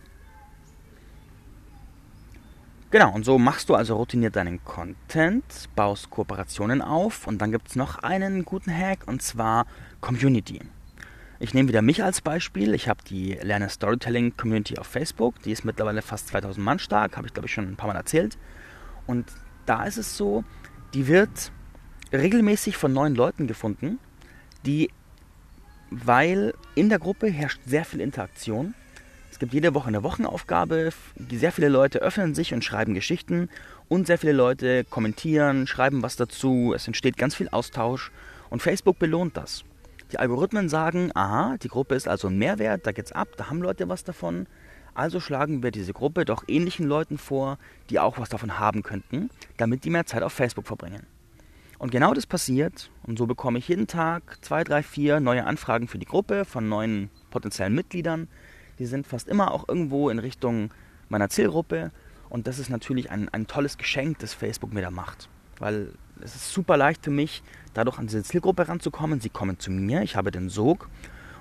Genau, 2.89 3.11
und 3.11 3.25
so 3.25 3.39
machst 3.39 3.69
du 3.69 3.75
also 3.75 3.95
routiniert 3.95 4.35
deinen 4.35 4.63
Content, 4.63 5.43
baust 5.75 6.11
Kooperationen 6.11 6.81
auf 6.81 7.25
und 7.25 7.39
dann 7.41 7.51
gibt 7.51 7.69
es 7.69 7.75
noch 7.75 7.97
einen 7.97 8.45
guten 8.45 8.71
Hack 8.71 9.07
und 9.07 9.23
zwar 9.23 9.65
Community. 9.99 10.59
Ich 11.39 11.55
nehme 11.55 11.69
wieder 11.69 11.81
mich 11.81 12.03
als 12.03 12.21
Beispiel. 12.21 12.73
Ich 12.75 12.87
habe 12.87 13.03
die 13.03 13.33
Lerne 13.41 13.69
Storytelling 13.69 14.37
Community 14.37 14.77
auf 14.77 14.85
Facebook. 14.85 15.41
Die 15.41 15.51
ist 15.51 15.65
mittlerweile 15.65 16.01
fast 16.03 16.27
2000 16.27 16.63
Mann 16.63 16.77
stark, 16.77 17.17
habe 17.17 17.25
ich 17.25 17.33
glaube 17.33 17.47
ich 17.47 17.53
schon 17.53 17.67
ein 17.67 17.75
paar 17.75 17.87
Mal 17.87 17.95
erzählt. 17.95 18.37
Und 19.07 19.25
da 19.65 19.83
ist 19.85 19.97
es 19.97 20.15
so, 20.15 20.43
die 20.93 21.07
wird 21.07 21.51
regelmäßig 22.13 22.77
von 22.77 22.93
neuen 22.93 23.15
Leuten 23.15 23.47
gefunden, 23.47 23.99
die 24.65 24.89
weil 25.89 26.53
in 26.75 26.89
der 26.89 26.99
Gruppe 26.99 27.27
herrscht 27.27 27.61
sehr 27.65 27.85
viel 27.85 28.01
Interaktion. 28.01 28.73
Es 29.31 29.39
gibt 29.39 29.53
jede 29.53 29.73
Woche 29.73 29.87
eine 29.87 30.03
Wochenaufgabe. 30.03 30.89
Sehr 31.31 31.51
viele 31.51 31.69
Leute 31.69 31.99
öffnen 31.99 32.33
sich 32.33 32.53
und 32.53 32.63
schreiben 32.63 32.93
Geschichten 32.93 33.49
und 33.89 34.07
sehr 34.07 34.17
viele 34.17 34.33
Leute 34.33 34.83
kommentieren, 34.85 35.67
schreiben 35.67 36.01
was 36.01 36.15
dazu. 36.15 36.73
Es 36.75 36.87
entsteht 36.87 37.17
ganz 37.17 37.35
viel 37.35 37.49
Austausch 37.49 38.11
und 38.49 38.61
Facebook 38.61 38.97
belohnt 38.99 39.37
das. 39.37 39.63
Die 40.11 40.19
Algorithmen 40.19 40.69
sagen, 40.69 41.11
aha, 41.15 41.57
die 41.61 41.67
Gruppe 41.67 41.95
ist 41.95 42.07
also 42.07 42.27
ein 42.27 42.37
Mehrwert, 42.37 42.85
da 42.85 42.91
geht's 42.91 43.11
ab, 43.11 43.29
da 43.37 43.49
haben 43.49 43.61
Leute 43.61 43.89
was 43.89 44.03
davon. 44.03 44.47
Also 44.93 45.19
schlagen 45.19 45.63
wir 45.63 45.71
diese 45.71 45.93
Gruppe 45.93 46.25
doch 46.25 46.43
ähnlichen 46.47 46.87
Leuten 46.87 47.17
vor, 47.17 47.57
die 47.89 47.99
auch 47.99 48.19
was 48.19 48.29
davon 48.29 48.59
haben 48.59 48.83
könnten, 48.83 49.31
damit 49.57 49.85
die 49.85 49.89
mehr 49.89 50.05
Zeit 50.05 50.21
auf 50.21 50.33
Facebook 50.33 50.67
verbringen. 50.67 51.07
Und 51.79 51.91
genau 51.91 52.13
das 52.13 52.25
passiert 52.25 52.91
und 53.03 53.17
so 53.17 53.25
bekomme 53.25 53.59
ich 53.59 53.67
jeden 53.67 53.87
Tag 53.87 54.37
zwei, 54.41 54.63
drei, 54.63 54.83
vier 54.83 55.19
neue 55.19 55.45
Anfragen 55.45 55.87
für 55.87 55.97
die 55.97 56.05
Gruppe 56.05 56.45
von 56.45 56.69
neuen 56.69 57.09
potenziellen 57.29 57.73
Mitgliedern. 57.73 58.27
Die 58.79 58.85
sind 58.85 59.05
fast 59.07 59.27
immer 59.27 59.51
auch 59.51 59.67
irgendwo 59.67 60.09
in 60.09 60.19
Richtung 60.19 60.71
meiner 61.09 61.29
Zielgruppe 61.29 61.91
und 62.29 62.47
das 62.47 62.59
ist 62.59 62.69
natürlich 62.69 63.11
ein, 63.11 63.29
ein 63.29 63.47
tolles 63.47 63.77
Geschenk, 63.77 64.19
das 64.19 64.33
Facebook 64.33 64.73
mir 64.73 64.81
da 64.81 64.91
macht. 64.91 65.29
Weil 65.59 65.93
es 66.21 66.35
ist 66.35 66.51
super 66.51 66.77
leicht 66.77 67.03
für 67.03 67.11
mich, 67.11 67.43
dadurch 67.73 67.97
an 67.97 68.07
diese 68.07 68.23
Zielgruppe 68.23 68.67
ranzukommen. 68.67 69.19
Sie 69.19 69.29
kommen 69.29 69.59
zu 69.59 69.71
mir, 69.71 70.01
ich 70.03 70.15
habe 70.15 70.31
den 70.31 70.49
Sog 70.49 70.89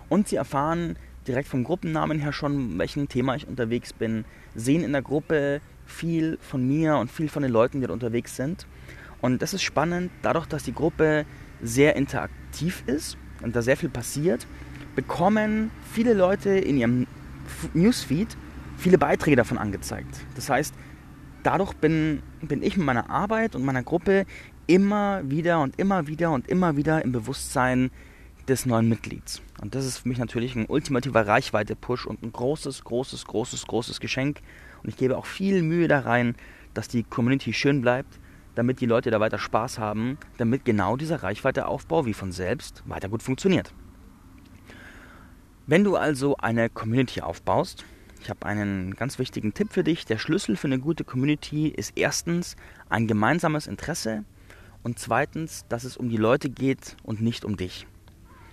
und 0.09 0.29
sie 0.29 0.37
erfahren 0.37 0.97
direkt 1.27 1.49
vom 1.49 1.62
Gruppennamen 1.62 2.19
her 2.19 2.33
schon, 2.33 2.79
welchem 2.79 3.09
Thema 3.09 3.37
ich 3.37 3.47
unterwegs 3.47 3.93
bin, 3.93 4.25
sehen 4.55 4.83
in 4.83 4.93
der 4.93 5.03
Gruppe 5.03 5.61
viel 5.87 6.39
von 6.41 6.67
mir 6.67 6.97
und 6.97 7.11
viel 7.11 7.29
von 7.29 7.43
den 7.43 7.53
Leuten, 7.53 7.81
die 7.81 7.87
da 7.87 7.93
unterwegs 7.93 8.35
sind 8.37 8.67
und 9.23 9.41
das 9.41 9.55
ist 9.55 9.62
spannend, 9.62 10.11
dadurch, 10.21 10.47
dass 10.47 10.64
die 10.64 10.75
Gruppe 10.75 11.25
sehr 11.62 11.97
interaktiv 11.97 12.83
ist 12.87 13.17
und 13.41 13.57
da 13.57 13.62
sehr 13.62 13.79
viel 13.79 13.88
passiert, 13.88 14.47
bekommen 14.95 15.71
viele 15.91 16.12
Leute 16.12 16.50
in 16.50 16.76
ihrem 16.76 17.07
Newsfeed 17.73 18.37
viele 18.76 18.99
Beiträge 18.99 19.37
davon 19.37 19.59
angezeigt. 19.59 20.21
Das 20.35 20.50
heißt, 20.50 20.75
dadurch 21.45 21.73
bin, 21.75 22.23
bin 22.43 22.62
ich 22.62 22.76
mit 22.76 22.85
meiner 22.85 23.09
Arbeit 23.09 23.55
und 23.55 23.64
meiner 23.64 23.83
Gruppe 23.83 24.26
immer 24.67 25.23
wieder 25.31 25.61
und 25.61 25.79
immer 25.79 26.07
wieder 26.07 26.33
und 26.33 26.49
immer 26.49 26.76
wieder 26.76 27.05
im 27.05 27.12
Bewusstsein 27.12 27.91
des 28.49 28.67
neuen 28.67 28.88
Mitglieds. 28.88 29.41
Und 29.61 29.76
das 29.76 29.87
ist 29.87 29.99
für 29.99 30.09
mich 30.09 30.19
natürlich 30.19 30.57
ein 30.57 30.67
ultimativer 30.67 31.26
Reichweite-Push 31.26 32.07
und 32.07 32.23
ein 32.23 32.33
großes, 32.33 32.83
großes, 32.83 33.25
großes, 33.26 33.67
großes 33.67 34.00
Geschenk. 34.00 34.41
Und 34.83 34.88
ich 34.88 34.97
gebe 34.97 35.17
auch 35.17 35.26
viel 35.26 35.62
Mühe 35.62 35.87
da 35.87 36.00
rein, 36.00 36.35
dass 36.75 36.88
die 36.88 37.05
Community 37.05 37.52
schön 37.52 37.83
bleibt, 37.83 38.19
damit 38.54 38.80
die 38.80 38.87
Leute 38.87 39.11
da 39.11 39.21
weiter 39.21 39.38
Spaß 39.38 39.78
haben, 39.78 40.18
damit 40.38 40.64
genau 40.64 40.97
dieser 40.97 41.23
Reichweiteaufbau 41.23 42.06
wie 42.06 42.14
von 42.14 42.32
selbst 42.32 42.82
weiter 42.87 43.09
gut 43.09 43.23
funktioniert. 43.23 43.73
Wenn 45.66 45.85
du 45.85 45.97
also 45.97 46.37
eine 46.37 46.68
Community 46.68 47.21
aufbaust, 47.21 47.85
ich 48.21 48.30
habe 48.30 48.47
einen 48.47 48.94
ganz 48.94 49.18
wichtigen 49.18 49.52
Tipp 49.52 49.73
für 49.73 49.82
dich. 49.82 50.04
Der 50.04 50.18
Schlüssel 50.18 50.56
für 50.56 50.68
eine 50.68 50.78
gute 50.78 51.02
Community 51.02 51.68
ist 51.68 51.92
erstens 51.97 52.56
ein 52.88 53.09
gemeinsames 53.09 53.66
Interesse 53.66 54.25
und 54.82 54.99
zweitens, 54.99 55.66
dass 55.68 55.85
es 55.85 55.97
um 55.97 56.09
die 56.09 56.16
Leute 56.16 56.49
geht 56.49 56.97
und 57.02 57.21
nicht 57.21 57.44
um 57.44 57.56
dich. 57.56 57.87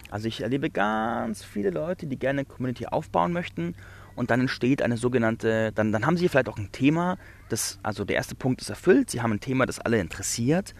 Also 0.09 0.27
ich 0.27 0.41
erlebe 0.41 0.71
ganz 0.71 1.43
viele 1.43 1.69
Leute, 1.69 2.07
die 2.07 2.17
gerne 2.17 2.39
eine 2.39 2.45
Community 2.45 2.87
aufbauen 2.87 3.31
möchten 3.31 3.75
und 4.19 4.31
dann 4.31 4.41
entsteht 4.41 4.81
eine 4.81 4.97
sogenannte, 4.97 5.71
dann, 5.71 5.93
dann 5.93 6.05
haben 6.05 6.17
sie 6.17 6.27
vielleicht 6.27 6.49
auch 6.49 6.57
ein 6.57 6.73
Thema, 6.73 7.17
das, 7.47 7.79
also 7.83 8.03
der 8.03 8.17
erste 8.17 8.35
Punkt 8.35 8.59
ist 8.59 8.69
erfüllt, 8.69 9.09
sie 9.09 9.21
haben 9.21 9.31
ein 9.31 9.39
Thema, 9.39 9.65
das 9.65 9.79
alle 9.79 9.97
interessiert, 9.97 10.75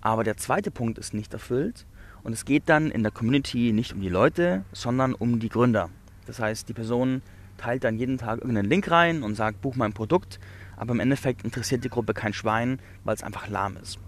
aber 0.00 0.22
der 0.22 0.36
zweite 0.36 0.70
Punkt 0.70 0.96
ist 0.98 1.12
nicht 1.12 1.32
erfüllt 1.32 1.86
und 2.22 2.32
es 2.32 2.44
geht 2.44 2.68
dann 2.68 2.92
in 2.92 3.02
der 3.02 3.10
Community 3.10 3.72
nicht 3.72 3.94
um 3.94 4.00
die 4.00 4.08
Leute, 4.08 4.64
sondern 4.72 5.12
um 5.12 5.40
die 5.40 5.48
Gründer. 5.48 5.90
Das 6.26 6.38
heißt, 6.38 6.68
die 6.68 6.72
Person 6.72 7.22
teilt 7.56 7.82
dann 7.82 7.98
jeden 7.98 8.16
Tag 8.16 8.38
irgendeinen 8.38 8.68
Link 8.68 8.88
rein 8.88 9.24
und 9.24 9.34
sagt, 9.34 9.60
buch 9.60 9.74
mein 9.74 9.92
Produkt, 9.92 10.38
aber 10.76 10.92
im 10.92 11.00
Endeffekt 11.00 11.42
interessiert 11.42 11.82
die 11.82 11.90
Gruppe 11.90 12.14
kein 12.14 12.32
Schwein, 12.32 12.78
weil 13.02 13.16
es 13.16 13.24
einfach 13.24 13.48
lahm 13.48 13.76
ist. 13.76 13.98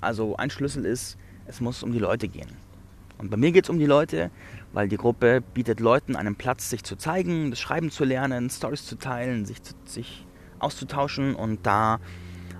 Also 0.00 0.34
ein 0.34 0.50
Schlüssel 0.50 0.84
ist, 0.84 1.16
es 1.46 1.60
muss 1.60 1.84
um 1.84 1.92
die 1.92 2.00
Leute 2.00 2.26
gehen. 2.26 2.50
Und 3.18 3.30
bei 3.30 3.36
mir 3.36 3.52
geht 3.52 3.64
es 3.64 3.70
um 3.70 3.78
die 3.78 3.86
Leute, 3.86 4.30
weil 4.72 4.88
die 4.88 4.96
Gruppe 4.96 5.42
bietet 5.54 5.80
Leuten 5.80 6.16
einen 6.16 6.34
Platz, 6.34 6.70
sich 6.70 6.82
zu 6.82 6.96
zeigen, 6.96 7.50
das 7.50 7.60
Schreiben 7.60 7.90
zu 7.90 8.04
lernen, 8.04 8.50
Stories 8.50 8.84
zu 8.86 8.96
teilen, 8.96 9.44
sich, 9.44 9.58
sich 9.84 10.26
auszutauschen 10.58 11.34
und 11.34 11.66
da 11.66 12.00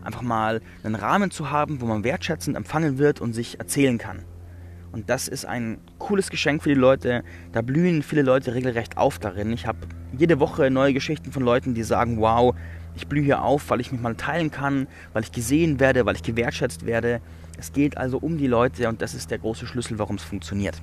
einfach 0.05 0.23
mal 0.23 0.61
einen 0.83 0.95
Rahmen 0.95 1.31
zu 1.31 1.51
haben, 1.51 1.81
wo 1.81 1.87
man 1.87 2.05
wertschätzend 2.05 2.57
empfangen 2.57 2.99
wird 2.99 3.21
und 3.21 3.33
sich 3.33 3.59
erzählen 3.59 3.99
kann. 3.99 4.25
Und 4.93 5.09
das 5.09 5.27
ist 5.27 5.47
ein 5.47 5.79
cooles 5.99 6.29
Geschenk 6.29 6.63
für 6.63 6.69
die 6.69 6.75
Leute. 6.75 7.25
Da 7.53 7.63
blühen 7.63 8.03
viele 8.03 8.23
Leute 8.23 8.55
regelrecht 8.55 8.99
auf 8.99 9.19
darin. 9.19 9.51
Ich 9.53 9.67
habe 9.67 9.79
jede 10.17 10.39
Woche 10.39 10.71
neue 10.71 10.93
Geschichten 10.93 11.33
von 11.33 11.43
Leuten, 11.43 11.73
die 11.73 11.83
sagen, 11.83 12.19
wow, 12.21 12.55
ich 12.95 13.07
blühe 13.07 13.25
hier 13.25 13.43
auf, 13.43 13.71
weil 13.71 13.81
ich 13.81 13.91
mich 13.91 14.03
mal 14.03 14.15
teilen 14.15 14.51
kann, 14.51 14.87
weil 15.15 15.23
ich 15.23 15.33
gesehen 15.33 15.81
werde, 15.81 16.05
weil 16.05 16.17
ich 16.17 16.23
gewertschätzt 16.23 16.85
werde. 16.85 17.23
Es 17.63 17.73
geht 17.73 17.97
also 17.97 18.19
um 18.19 18.39
die 18.39 18.49
Leute 18.49 18.89
und 18.89 19.03
das 19.03 19.15
ist 19.15 19.31
der 19.31 19.39
große 19.39 19.69
Schlüssel, 19.69 19.97
warum 20.01 20.17
es 20.17 20.25
funktioniert. 20.25 20.83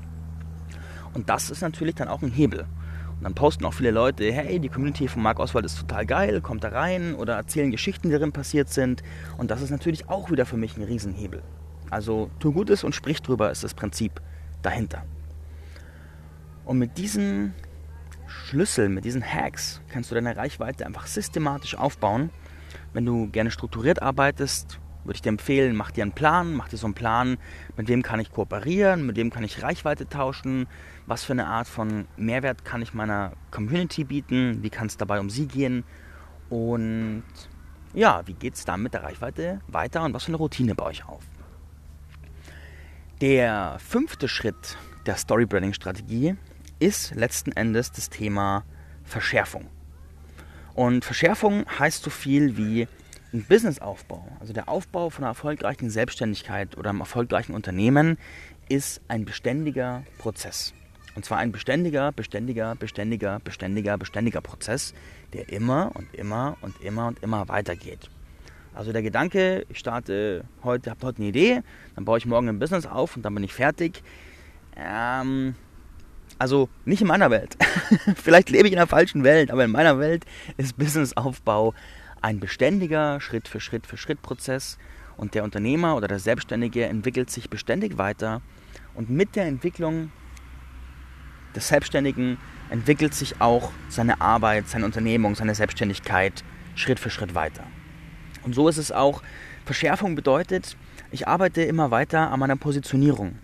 Und 1.13 1.27
das 1.27 1.50
ist 1.50 1.59
natürlich 1.59 1.95
dann 1.95 2.07
auch 2.07 2.21
ein 2.21 2.31
Hebel. 2.31 2.62
Und 2.62 3.24
dann 3.24 3.33
posten 3.33 3.65
auch 3.65 3.74
viele 3.74 3.91
Leute, 3.91 4.31
hey, 4.31 4.62
die 4.62 4.69
Community 4.69 5.09
von 5.09 5.21
Marc 5.21 5.41
Oswald 5.41 5.65
ist 5.65 5.77
total 5.77 6.05
geil, 6.05 6.39
kommt 6.39 6.63
da 6.63 6.69
rein 6.69 7.15
oder 7.15 7.36
erzählen 7.36 7.69
Geschichten, 7.69 8.07
die 8.07 8.13
darin 8.13 8.31
passiert 8.31 8.69
sind. 8.69 9.03
Und 9.38 9.51
das 9.51 9.62
ist 9.62 9.71
natürlich 9.71 10.07
auch 10.07 10.31
wieder 10.31 10.45
für 10.45 10.55
mich 10.55 10.77
ein 10.77 10.83
Riesenhebel. 10.83 11.43
Also 11.89 12.31
tu 12.39 12.53
Gutes 12.53 12.86
und 12.86 12.95
sprich 12.95 13.21
drüber 13.21 13.51
ist 13.51 13.65
das 13.65 13.74
Prinzip 13.74 14.21
dahinter. 14.62 15.03
Und 16.63 16.77
mit 16.77 16.98
diesen 16.98 17.55
Schlüsseln, 18.25 18.93
mit 18.93 19.03
diesen 19.03 19.21
Hacks 19.21 19.81
kannst 19.89 20.12
du 20.12 20.15
deine 20.15 20.38
Reichweite 20.38 20.86
einfach 20.86 21.07
systematisch 21.07 21.75
aufbauen. 21.75 22.29
Wenn 22.93 23.05
du 23.05 23.29
gerne 23.29 23.51
strukturiert 23.51 24.01
arbeitest, 24.01 24.79
würde 25.03 25.15
ich 25.15 25.22
dir 25.22 25.29
empfehlen, 25.29 25.75
mach 25.75 25.91
dir 25.91 26.03
einen 26.03 26.12
Plan, 26.12 26.53
mach 26.53 26.70
dir 26.70 26.77
so 26.77 26.88
einen 26.88 26.94
Plan, 26.94 27.38
mit 27.77 27.88
wem 27.88 28.03
kann 28.03 28.20
ich 28.20 28.32
kooperieren, 28.32 29.06
mit 29.06 29.15
wem 29.15 29.32
kann 29.32 29.44
ich 29.44 29.63
Reichweite 29.63 30.08
tauschen, 30.08 30.68
was 31.06 31.24
für 31.24 31.34
eine 31.34 31.48
Art 31.48 31.68
von 31.68 32.08
Mehrwert 32.18 32.65
kann 32.65 32.82
ich 32.82 32.94
meiner 32.94 33.34
Community 33.51 34.03
bieten, 34.03 34.62
wie 34.62 34.70
kann 34.70 34.88
es 34.88 34.98
dabei 34.98 35.20
um 35.20 35.29
sie 35.29 35.48
gehen 35.48 35.84
und 36.50 37.24
ja, 37.94 38.22
wie 38.25 38.34
geht 38.34 38.56
es 38.56 38.65
dann 38.65 38.84
mit 38.84 38.94
der 38.94 39.03
Reichweite 39.03 39.62
weiter 39.68 40.03
und 40.03 40.13
was 40.13 40.25
für 40.25 40.29
eine 40.29 40.38
Routine 40.38 40.75
baue 40.75 40.91
ich 40.91 41.06
auf. 41.06 41.24
Der 43.22 43.77
fünfte 43.79 44.27
Schritt 44.27 44.77
der 45.06 45.18
Storybranding-Strategie 45.18 46.36
ist 46.79 47.15
letzten 47.15 47.51
Endes 47.51 47.91
das 47.91 48.10
Thema 48.10 48.63
Verschärfung. 49.03 49.68
Und 50.74 51.03
Verschärfung 51.03 51.65
heißt 51.77 52.03
so 52.03 52.10
viel 52.10 52.56
wie 52.56 52.88
ein 53.33 53.43
Businessaufbau, 53.43 54.27
also 54.39 54.53
der 54.53 54.69
Aufbau 54.69 55.09
von 55.09 55.24
einer 55.24 55.31
erfolgreichen 55.31 55.89
Selbstständigkeit 55.89 56.77
oder 56.77 56.89
einem 56.89 57.01
erfolgreichen 57.01 57.53
Unternehmen, 57.53 58.17
ist 58.69 59.01
ein 59.07 59.25
beständiger 59.25 60.03
Prozess. 60.17 60.74
Und 61.15 61.25
zwar 61.25 61.39
ein 61.39 61.51
beständiger, 61.51 62.12
beständiger, 62.12 62.75
beständiger, 62.75 63.39
beständiger, 63.43 63.98
beständiger 63.98 64.41
Prozess, 64.41 64.93
der 65.33 65.50
immer 65.50 65.91
und 65.95 66.13
immer 66.13 66.57
und 66.62 66.81
immer 66.81 67.07
und 67.07 67.21
immer 67.21 67.48
weitergeht. 67.50 68.09
Also 68.74 68.93
der 68.93 69.01
Gedanke, 69.01 69.65
ich 69.69 69.79
starte 69.79 70.45
heute, 70.63 70.91
habe 70.91 71.05
heute 71.05 71.17
eine 71.17 71.27
Idee, 71.27 71.62
dann 71.95 72.05
baue 72.05 72.17
ich 72.17 72.25
morgen 72.25 72.48
ein 72.48 72.59
Business 72.59 72.86
auf 72.86 73.15
und 73.15 73.24
dann 73.24 73.33
bin 73.33 73.43
ich 73.43 73.53
fertig. 73.53 74.03
Ähm, 74.75 75.55
also 76.38 76.69
nicht 76.86 77.01
in 77.01 77.07
meiner 77.07 77.31
Welt. 77.31 77.57
Vielleicht 78.15 78.50
lebe 78.50 78.67
ich 78.67 78.74
in 78.74 78.79
einer 78.79 78.88
falschen 78.88 79.24
Welt, 79.24 79.51
aber 79.51 79.65
in 79.65 79.71
meiner 79.71 80.00
Welt 80.00 80.25
ist 80.57 80.77
Businessaufbau 80.77 81.74
ein 82.22 82.40
beständiger 82.40 83.22
Schritt 83.22 83.48
für 83.48 83.60
Schritt 83.60 83.88
für 83.88 83.98
Schritt 83.98 84.22
Prozess 84.22 84.78
und 85.18 85.36
der 85.36 85.44
Unternehmer 85.44 85.96
oder 85.96 86.08
der 86.08 86.20
Selbstständige 86.20 86.86
entwickelt 86.86 87.30
sich 87.30 87.50
beständig 87.50 87.98
weiter 87.98 88.42
und 88.96 89.10
mit 89.10 89.36
der 89.36 89.46
Entwicklung 89.46 90.12
des 91.56 91.68
Selbstständigen 91.68 92.38
entwickelt 92.70 93.14
sich 93.14 93.42
auch 93.42 93.72
seine 93.90 94.22
Arbeit, 94.22 94.68
seine 94.68 94.86
Unternehmung, 94.86 95.36
seine 95.36 95.56
Selbstständigkeit 95.56 96.44
Schritt 96.76 97.00
für 97.00 97.10
Schritt 97.10 97.36
weiter. 97.36 97.64
Und 98.44 98.56
so 98.56 98.70
ist 98.70 98.78
es 98.78 98.92
auch, 98.92 99.22
Verschärfung 99.66 100.16
bedeutet, 100.16 100.78
ich 101.12 101.28
arbeite 101.28 101.62
immer 101.64 101.92
weiter 101.92 102.32
an 102.32 102.40
meiner 102.40 102.56
Positionierung. 102.56 103.40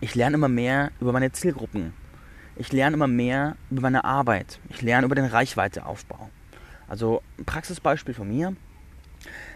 Ich 0.00 0.14
lerne 0.14 0.36
immer 0.36 0.48
mehr 0.48 0.90
über 1.00 1.12
meine 1.12 1.32
Zielgruppen. 1.32 1.92
Ich 2.56 2.72
lerne 2.72 2.94
immer 2.94 3.06
mehr 3.06 3.56
über 3.70 3.82
meine 3.82 4.04
Arbeit. 4.04 4.60
Ich 4.70 4.82
lerne 4.82 5.06
über 5.06 5.14
den 5.14 5.26
Reichweiteaufbau. 5.26 6.30
Also 6.88 7.22
ein 7.38 7.44
Praxisbeispiel 7.44 8.14
von 8.14 8.28
mir. 8.28 8.54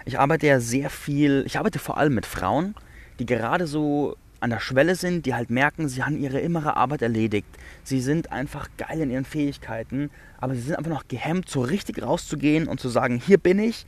Ich 0.05 0.19
arbeite 0.19 0.47
ja 0.47 0.61
sehr 0.61 0.91
viel, 0.91 1.45
ich 1.47 1.59
arbeite 1.59 1.79
vor 1.79 1.99
allem 1.99 2.15
mit 2.15 2.27
Frauen, 2.27 2.75
die 3.19 3.27
gerade 3.27 3.67
so 3.67 4.17
an 4.41 4.51
der 4.51 4.61
Schwelle 4.61 4.95
sind, 4.95 5.27
die 5.27 5.35
halt 5.35 5.51
merken, 5.51 5.89
sie 5.89 6.03
haben 6.03 6.19
ihre 6.19 6.41
innere 6.41 6.77
Arbeit 6.77 7.03
erledigt. 7.03 7.47
Sie 7.85 8.01
sind 8.01 8.33
einfach 8.33 8.69
geil 8.79 9.01
in 9.01 9.11
ihren 9.11 9.27
Fähigkeiten, 9.27 10.11
aber 10.39 10.55
sie 10.55 10.63
sind 10.63 10.77
einfach 10.77 10.91
noch 10.91 11.09
gehemmt, 11.09 11.49
so 11.49 11.61
richtig 11.61 12.03
rauszugehen 12.03 12.67
und 12.67 12.81
zu 12.81 12.89
sagen, 12.89 13.21
hier 13.21 13.37
bin 13.37 13.59
ich, 13.59 13.87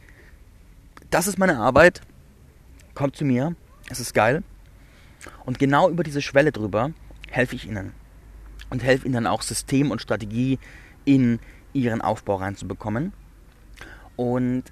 das 1.08 1.26
ist 1.26 1.38
meine 1.38 1.58
Arbeit, 1.58 2.02
kommt 2.94 3.16
zu 3.16 3.24
mir, 3.24 3.56
es 3.88 3.98
ist 3.98 4.12
geil. 4.12 4.42
Und 5.46 5.58
genau 5.58 5.88
über 5.88 6.02
diese 6.02 6.20
Schwelle 6.20 6.52
drüber 6.52 6.90
helfe 7.30 7.56
ich 7.56 7.66
ihnen. 7.66 7.92
und 8.72 8.82
helfe 8.82 9.04
ihnen 9.04 9.14
dann 9.14 9.26
auch 9.26 9.42
System 9.42 9.90
und 9.90 10.00
Strategie 10.00 10.58
in 11.04 11.40
ihren 11.74 12.00
Aufbau 12.00 12.36
reinzubekommen. 12.36 13.12
Und 14.16 14.64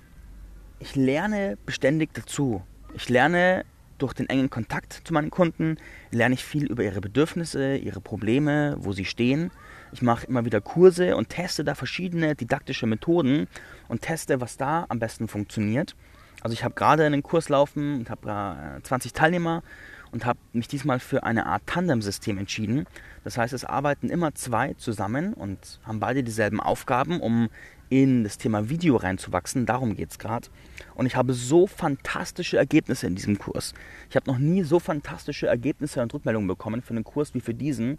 ich 0.78 0.96
lerne 0.96 1.58
beständig 1.66 2.14
dazu. 2.14 2.62
Ich 2.94 3.08
lerne 3.08 3.64
durch 3.98 4.14
den 4.14 4.28
engen 4.28 4.50
Kontakt 4.50 5.02
zu 5.04 5.12
meinen 5.12 5.30
Kunden, 5.30 5.76
lerne 6.10 6.34
ich 6.34 6.44
viel 6.44 6.66
über 6.66 6.82
ihre 6.82 7.00
Bedürfnisse, 7.00 7.76
ihre 7.76 8.00
Probleme, 8.00 8.76
wo 8.78 8.92
sie 8.92 9.04
stehen. 9.04 9.50
Ich 9.92 10.02
mache 10.02 10.26
immer 10.26 10.44
wieder 10.44 10.60
Kurse 10.60 11.16
und 11.16 11.28
teste 11.28 11.64
da 11.64 11.74
verschiedene 11.74 12.34
didaktische 12.34 12.86
Methoden 12.86 13.46
und 13.88 14.02
teste, 14.02 14.40
was 14.40 14.56
da 14.56 14.86
am 14.88 14.98
besten 14.98 15.28
funktioniert. 15.28 15.96
Also 16.40 16.54
ich 16.54 16.64
habe 16.64 16.74
gerade 16.74 17.04
einen 17.04 17.22
Kurs 17.22 17.48
laufen 17.50 17.98
und 17.98 18.10
habe 18.10 18.80
20 18.82 19.12
Teilnehmer 19.12 19.62
und 20.12 20.26
habe 20.26 20.38
mich 20.52 20.68
diesmal 20.68 21.00
für 21.00 21.22
eine 21.22 21.46
Art 21.46 21.62
Tandem-System 21.66 22.38
entschieden. 22.38 22.86
Das 23.24 23.38
heißt, 23.38 23.52
es 23.52 23.64
arbeiten 23.64 24.08
immer 24.08 24.34
zwei 24.34 24.74
zusammen 24.74 25.34
und 25.34 25.80
haben 25.84 26.00
beide 26.00 26.22
dieselben 26.22 26.60
Aufgaben, 26.60 27.20
um 27.20 27.48
in 27.90 28.22
das 28.22 28.38
Thema 28.38 28.68
Video 28.68 28.96
reinzuwachsen. 28.96 29.66
Darum 29.66 29.96
geht 29.96 30.12
es 30.12 30.18
gerade. 30.18 30.48
Und 30.94 31.06
ich 31.06 31.16
habe 31.16 31.34
so 31.34 31.66
fantastische 31.66 32.56
Ergebnisse 32.56 33.06
in 33.06 33.16
diesem 33.16 33.38
Kurs. 33.38 33.74
Ich 34.08 34.16
habe 34.16 34.30
noch 34.30 34.38
nie 34.38 34.62
so 34.62 34.78
fantastische 34.78 35.48
Ergebnisse 35.48 36.00
und 36.00 36.14
Rückmeldungen 36.14 36.48
bekommen 36.48 36.82
für 36.82 36.94
einen 36.94 37.04
Kurs 37.04 37.34
wie 37.34 37.40
für 37.40 37.54
diesen. 37.54 37.98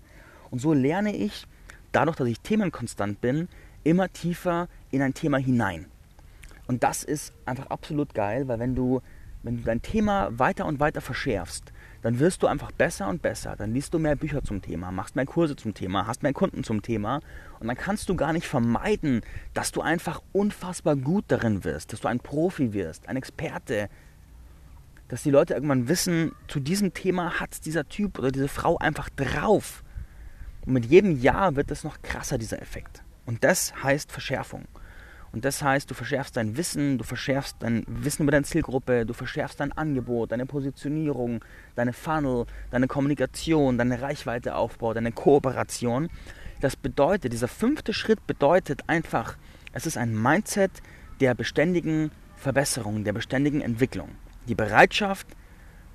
Und 0.49 0.59
so 0.59 0.73
lerne 0.73 1.15
ich, 1.15 1.45
dadurch, 1.91 2.15
dass 2.15 2.27
ich 2.27 2.39
themenkonstant 2.39 3.19
bin, 3.19 3.49
immer 3.83 4.11
tiefer 4.11 4.69
in 4.91 5.01
ein 5.01 5.13
Thema 5.13 5.37
hinein. 5.37 5.87
Und 6.67 6.83
das 6.83 7.03
ist 7.03 7.33
einfach 7.45 7.67
absolut 7.67 8.13
geil, 8.13 8.47
weil 8.47 8.59
wenn 8.59 8.75
du, 8.75 9.01
wenn 9.43 9.57
du 9.57 9.63
dein 9.63 9.81
Thema 9.81 10.29
weiter 10.39 10.65
und 10.65 10.79
weiter 10.79 11.01
verschärfst, 11.01 11.73
dann 12.01 12.19
wirst 12.19 12.43
du 12.43 12.47
einfach 12.47 12.71
besser 12.71 13.07
und 13.07 13.21
besser. 13.21 13.55
Dann 13.55 13.73
liest 13.73 13.93
du 13.93 13.99
mehr 13.99 14.15
Bücher 14.15 14.43
zum 14.43 14.61
Thema, 14.61 14.91
machst 14.91 15.15
mehr 15.15 15.25
Kurse 15.25 15.55
zum 15.55 15.73
Thema, 15.73 16.07
hast 16.07 16.23
mehr 16.23 16.33
Kunden 16.33 16.63
zum 16.63 16.81
Thema 16.81 17.21
und 17.59 17.67
dann 17.67 17.77
kannst 17.77 18.09
du 18.09 18.15
gar 18.15 18.33
nicht 18.33 18.47
vermeiden, 18.47 19.21
dass 19.53 19.71
du 19.71 19.81
einfach 19.81 20.21
unfassbar 20.31 20.95
gut 20.95 21.25
darin 21.27 21.63
wirst, 21.63 21.93
dass 21.93 22.01
du 22.01 22.07
ein 22.07 22.19
Profi 22.19 22.73
wirst, 22.73 23.07
ein 23.07 23.17
Experte, 23.17 23.89
dass 25.07 25.23
die 25.23 25.31
Leute 25.31 25.53
irgendwann 25.53 25.87
wissen, 25.87 26.31
zu 26.47 26.59
diesem 26.59 26.93
Thema 26.93 27.39
hat 27.39 27.65
dieser 27.65 27.87
Typ 27.87 28.17
oder 28.17 28.31
diese 28.31 28.47
Frau 28.47 28.77
einfach 28.77 29.09
drauf. 29.09 29.83
Und 30.65 30.73
mit 30.73 30.85
jedem 30.85 31.19
Jahr 31.19 31.55
wird 31.55 31.69
es 31.69 31.83
noch 31.83 32.01
krasser, 32.01 32.37
dieser 32.37 32.61
Effekt. 32.61 33.03
Und 33.25 33.43
das 33.43 33.83
heißt 33.83 34.11
Verschärfung. 34.11 34.67
Und 35.33 35.45
das 35.45 35.63
heißt, 35.63 35.89
du 35.89 35.93
verschärfst 35.93 36.35
dein 36.35 36.57
Wissen, 36.57 36.97
du 36.97 37.03
verschärfst 37.03 37.57
dein 37.59 37.85
Wissen 37.87 38.23
über 38.23 38.31
deine 38.31 38.43
Zielgruppe, 38.43 39.05
du 39.05 39.13
verschärfst 39.13 39.59
dein 39.59 39.71
Angebot, 39.71 40.31
deine 40.31 40.45
Positionierung, 40.45 41.43
deine 41.75 41.93
Funnel, 41.93 42.45
deine 42.69 42.87
Kommunikation, 42.87 43.77
deine 43.77 44.01
Reichweiteaufbau, 44.01 44.93
deine 44.93 45.13
Kooperation. 45.13 46.09
Das 46.59 46.75
bedeutet, 46.75 47.31
dieser 47.31 47.47
fünfte 47.47 47.93
Schritt 47.93 48.27
bedeutet 48.27 48.83
einfach, 48.87 49.37
es 49.71 49.85
ist 49.85 49.97
ein 49.97 50.21
Mindset 50.21 50.71
der 51.21 51.33
beständigen 51.33 52.11
Verbesserung, 52.35 53.05
der 53.05 53.13
beständigen 53.13 53.61
Entwicklung. 53.61 54.09
Die 54.49 54.55
Bereitschaft, 54.55 55.27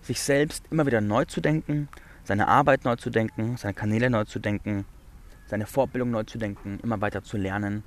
sich 0.01 0.21
selbst 0.21 0.65
immer 0.71 0.87
wieder 0.87 1.01
neu 1.01 1.25
zu 1.27 1.41
denken, 1.41 1.89
seine 2.25 2.49
Arbeit 2.49 2.85
neu 2.85 2.97
zu 2.97 3.11
denken, 3.11 3.57
seine 3.57 3.75
Kanäle 3.75 4.09
neu 4.09 4.25
zu 4.25 4.39
denken, 4.39 4.87
seine 5.47 5.67
Fortbildung 5.67 6.11
neu 6.11 6.23
zu 6.23 6.39
denken, 6.39 6.81
immer 6.83 7.01
weiter 7.01 7.23
zu 7.23 7.37
lernen 7.37 7.83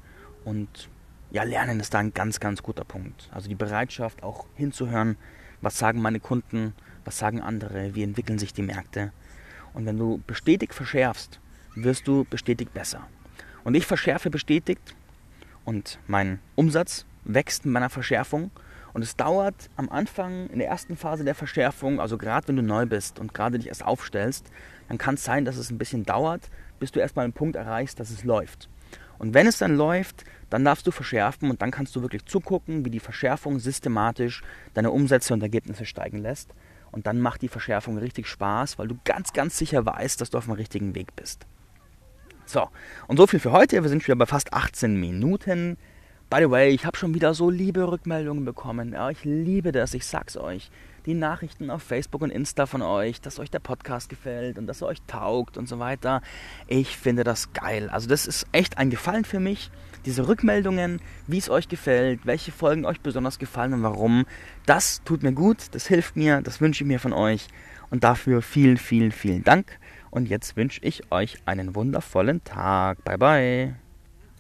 und 0.45 0.89
ja, 1.31 1.43
Lernen 1.43 1.79
ist 1.79 1.93
da 1.93 1.99
ein 1.99 2.13
ganz, 2.13 2.39
ganz 2.39 2.63
guter 2.63 2.83
Punkt. 2.83 3.29
Also 3.31 3.49
die 3.49 3.55
Bereitschaft 3.55 4.23
auch 4.23 4.47
hinzuhören, 4.55 5.17
was 5.61 5.77
sagen 5.77 6.01
meine 6.01 6.19
Kunden, 6.19 6.73
was 7.05 7.19
sagen 7.19 7.41
andere, 7.41 7.93
wie 7.95 8.03
entwickeln 8.03 8.39
sich 8.39 8.53
die 8.53 8.61
Märkte. 8.61 9.11
Und 9.73 9.85
wenn 9.85 9.97
du 9.97 10.21
bestätigt 10.25 10.73
verschärfst, 10.73 11.39
wirst 11.75 12.07
du 12.07 12.25
bestätigt 12.29 12.73
besser. 12.73 13.07
Und 13.63 13.75
ich 13.75 13.85
verschärfe 13.85 14.29
bestätigt 14.29 14.95
und 15.65 15.99
mein 16.07 16.39
Umsatz 16.55 17.05
wächst 17.25 17.65
mit 17.65 17.73
meiner 17.73 17.89
Verschärfung. 17.89 18.49
Und 18.93 19.03
es 19.03 19.15
dauert 19.15 19.69
am 19.75 19.87
Anfang, 19.89 20.47
in 20.47 20.57
der 20.57 20.67
ersten 20.67 20.97
Phase 20.97 21.23
der 21.23 21.35
Verschärfung, 21.35 21.99
also 21.99 22.17
gerade 22.17 22.47
wenn 22.47 22.55
du 22.55 22.63
neu 22.63 22.87
bist 22.87 23.19
und 23.19 23.35
gerade 23.35 23.59
dich 23.59 23.67
erst 23.67 23.85
aufstellst, 23.85 24.47
dann 24.87 24.97
kann 24.97 25.13
es 25.13 25.23
sein, 25.23 25.45
dass 25.45 25.57
es 25.57 25.69
ein 25.69 25.77
bisschen 25.77 26.05
dauert, 26.05 26.49
bis 26.79 26.91
du 26.91 26.99
erstmal 26.99 27.25
einen 27.25 27.33
Punkt 27.33 27.55
erreichst, 27.55 27.99
dass 27.99 28.09
es 28.09 28.23
läuft. 28.23 28.67
Und 29.19 29.33
wenn 29.33 29.45
es 29.47 29.57
dann 29.57 29.75
läuft, 29.75 30.23
dann 30.49 30.65
darfst 30.65 30.87
du 30.87 30.91
verschärfen 30.91 31.49
und 31.49 31.61
dann 31.61 31.69
kannst 31.69 31.95
du 31.95 32.01
wirklich 32.01 32.25
zugucken, 32.25 32.85
wie 32.85 32.89
die 32.89 32.99
Verschärfung 32.99 33.59
systematisch 33.59 34.41
deine 34.73 34.91
Umsätze 34.91 35.33
und 35.33 35.43
Ergebnisse 35.43 35.85
steigen 35.85 36.17
lässt. 36.17 36.55
Und 36.91 37.05
dann 37.05 37.19
macht 37.19 37.43
die 37.43 37.49
Verschärfung 37.49 37.97
richtig 37.97 38.25
Spaß, 38.27 38.79
weil 38.79 38.87
du 38.87 38.97
ganz, 39.03 39.33
ganz 39.33 39.57
sicher 39.57 39.85
weißt, 39.85 40.19
dass 40.19 40.31
du 40.31 40.39
auf 40.39 40.45
dem 40.45 40.53
richtigen 40.53 40.95
Weg 40.95 41.15
bist. 41.15 41.45
So, 42.45 42.67
und 43.07 43.17
so 43.17 43.27
viel 43.27 43.39
für 43.39 43.51
heute. 43.51 43.83
Wir 43.83 43.89
sind 43.89 44.01
schon 44.01 44.17
bei 44.17 44.25
fast 44.25 44.53
18 44.53 44.95
Minuten. 44.99 45.77
By 46.31 46.37
the 46.39 46.49
way, 46.49 46.69
ich 46.69 46.85
habe 46.85 46.97
schon 46.97 47.13
wieder 47.13 47.35
so 47.35 47.51
liebe 47.51 47.91
Rückmeldungen 47.91 48.45
bekommen. 48.45 48.93
Ja, 48.93 49.11
ich 49.11 49.23
liebe 49.23 49.71
das, 49.71 49.93
ich 49.93 50.05
sag's 50.05 50.35
euch 50.35 50.71
die 51.09 51.15
Nachrichten 51.15 51.71
auf 51.71 51.81
Facebook 51.81 52.21
und 52.21 52.29
Insta 52.29 52.67
von 52.67 52.81
euch, 52.81 53.19
dass 53.19 53.39
euch 53.39 53.49
der 53.49 53.59
Podcast 53.59 54.09
gefällt 54.09 54.57
und 54.57 54.67
dass 54.67 54.81
er 54.81 54.87
euch 54.87 55.01
taugt 55.07 55.57
und 55.57 55.67
so 55.67 55.79
weiter. 55.79 56.21
Ich 56.67 56.95
finde 56.95 57.23
das 57.23 57.51
geil. 57.53 57.89
Also 57.89 58.07
das 58.07 58.27
ist 58.27 58.45
echt 58.51 58.77
ein 58.77 58.91
Gefallen 58.91 59.25
für 59.25 59.39
mich. 59.39 59.71
Diese 60.05 60.27
Rückmeldungen, 60.27 61.01
wie 61.27 61.39
es 61.39 61.49
euch 61.49 61.67
gefällt, 61.67 62.25
welche 62.25 62.51
Folgen 62.51 62.85
euch 62.85 63.01
besonders 63.01 63.39
gefallen 63.39 63.73
und 63.73 63.83
warum, 63.83 64.25
das 64.65 65.01
tut 65.03 65.23
mir 65.23 65.33
gut, 65.33 65.67
das 65.71 65.87
hilft 65.87 66.15
mir, 66.15 66.41
das 66.41 66.61
wünsche 66.61 66.83
ich 66.83 66.87
mir 66.87 66.99
von 66.99 67.13
euch. 67.13 67.47
Und 67.89 68.03
dafür 68.03 68.43
vielen, 68.43 68.77
vielen, 68.77 69.11
vielen 69.11 69.43
Dank. 69.43 69.79
Und 70.11 70.29
jetzt 70.29 70.55
wünsche 70.55 70.79
ich 70.83 71.11
euch 71.11 71.37
einen 71.45 71.75
wundervollen 71.75 72.43
Tag. 72.43 73.03
Bye, 73.03 73.17
bye. 73.17 73.88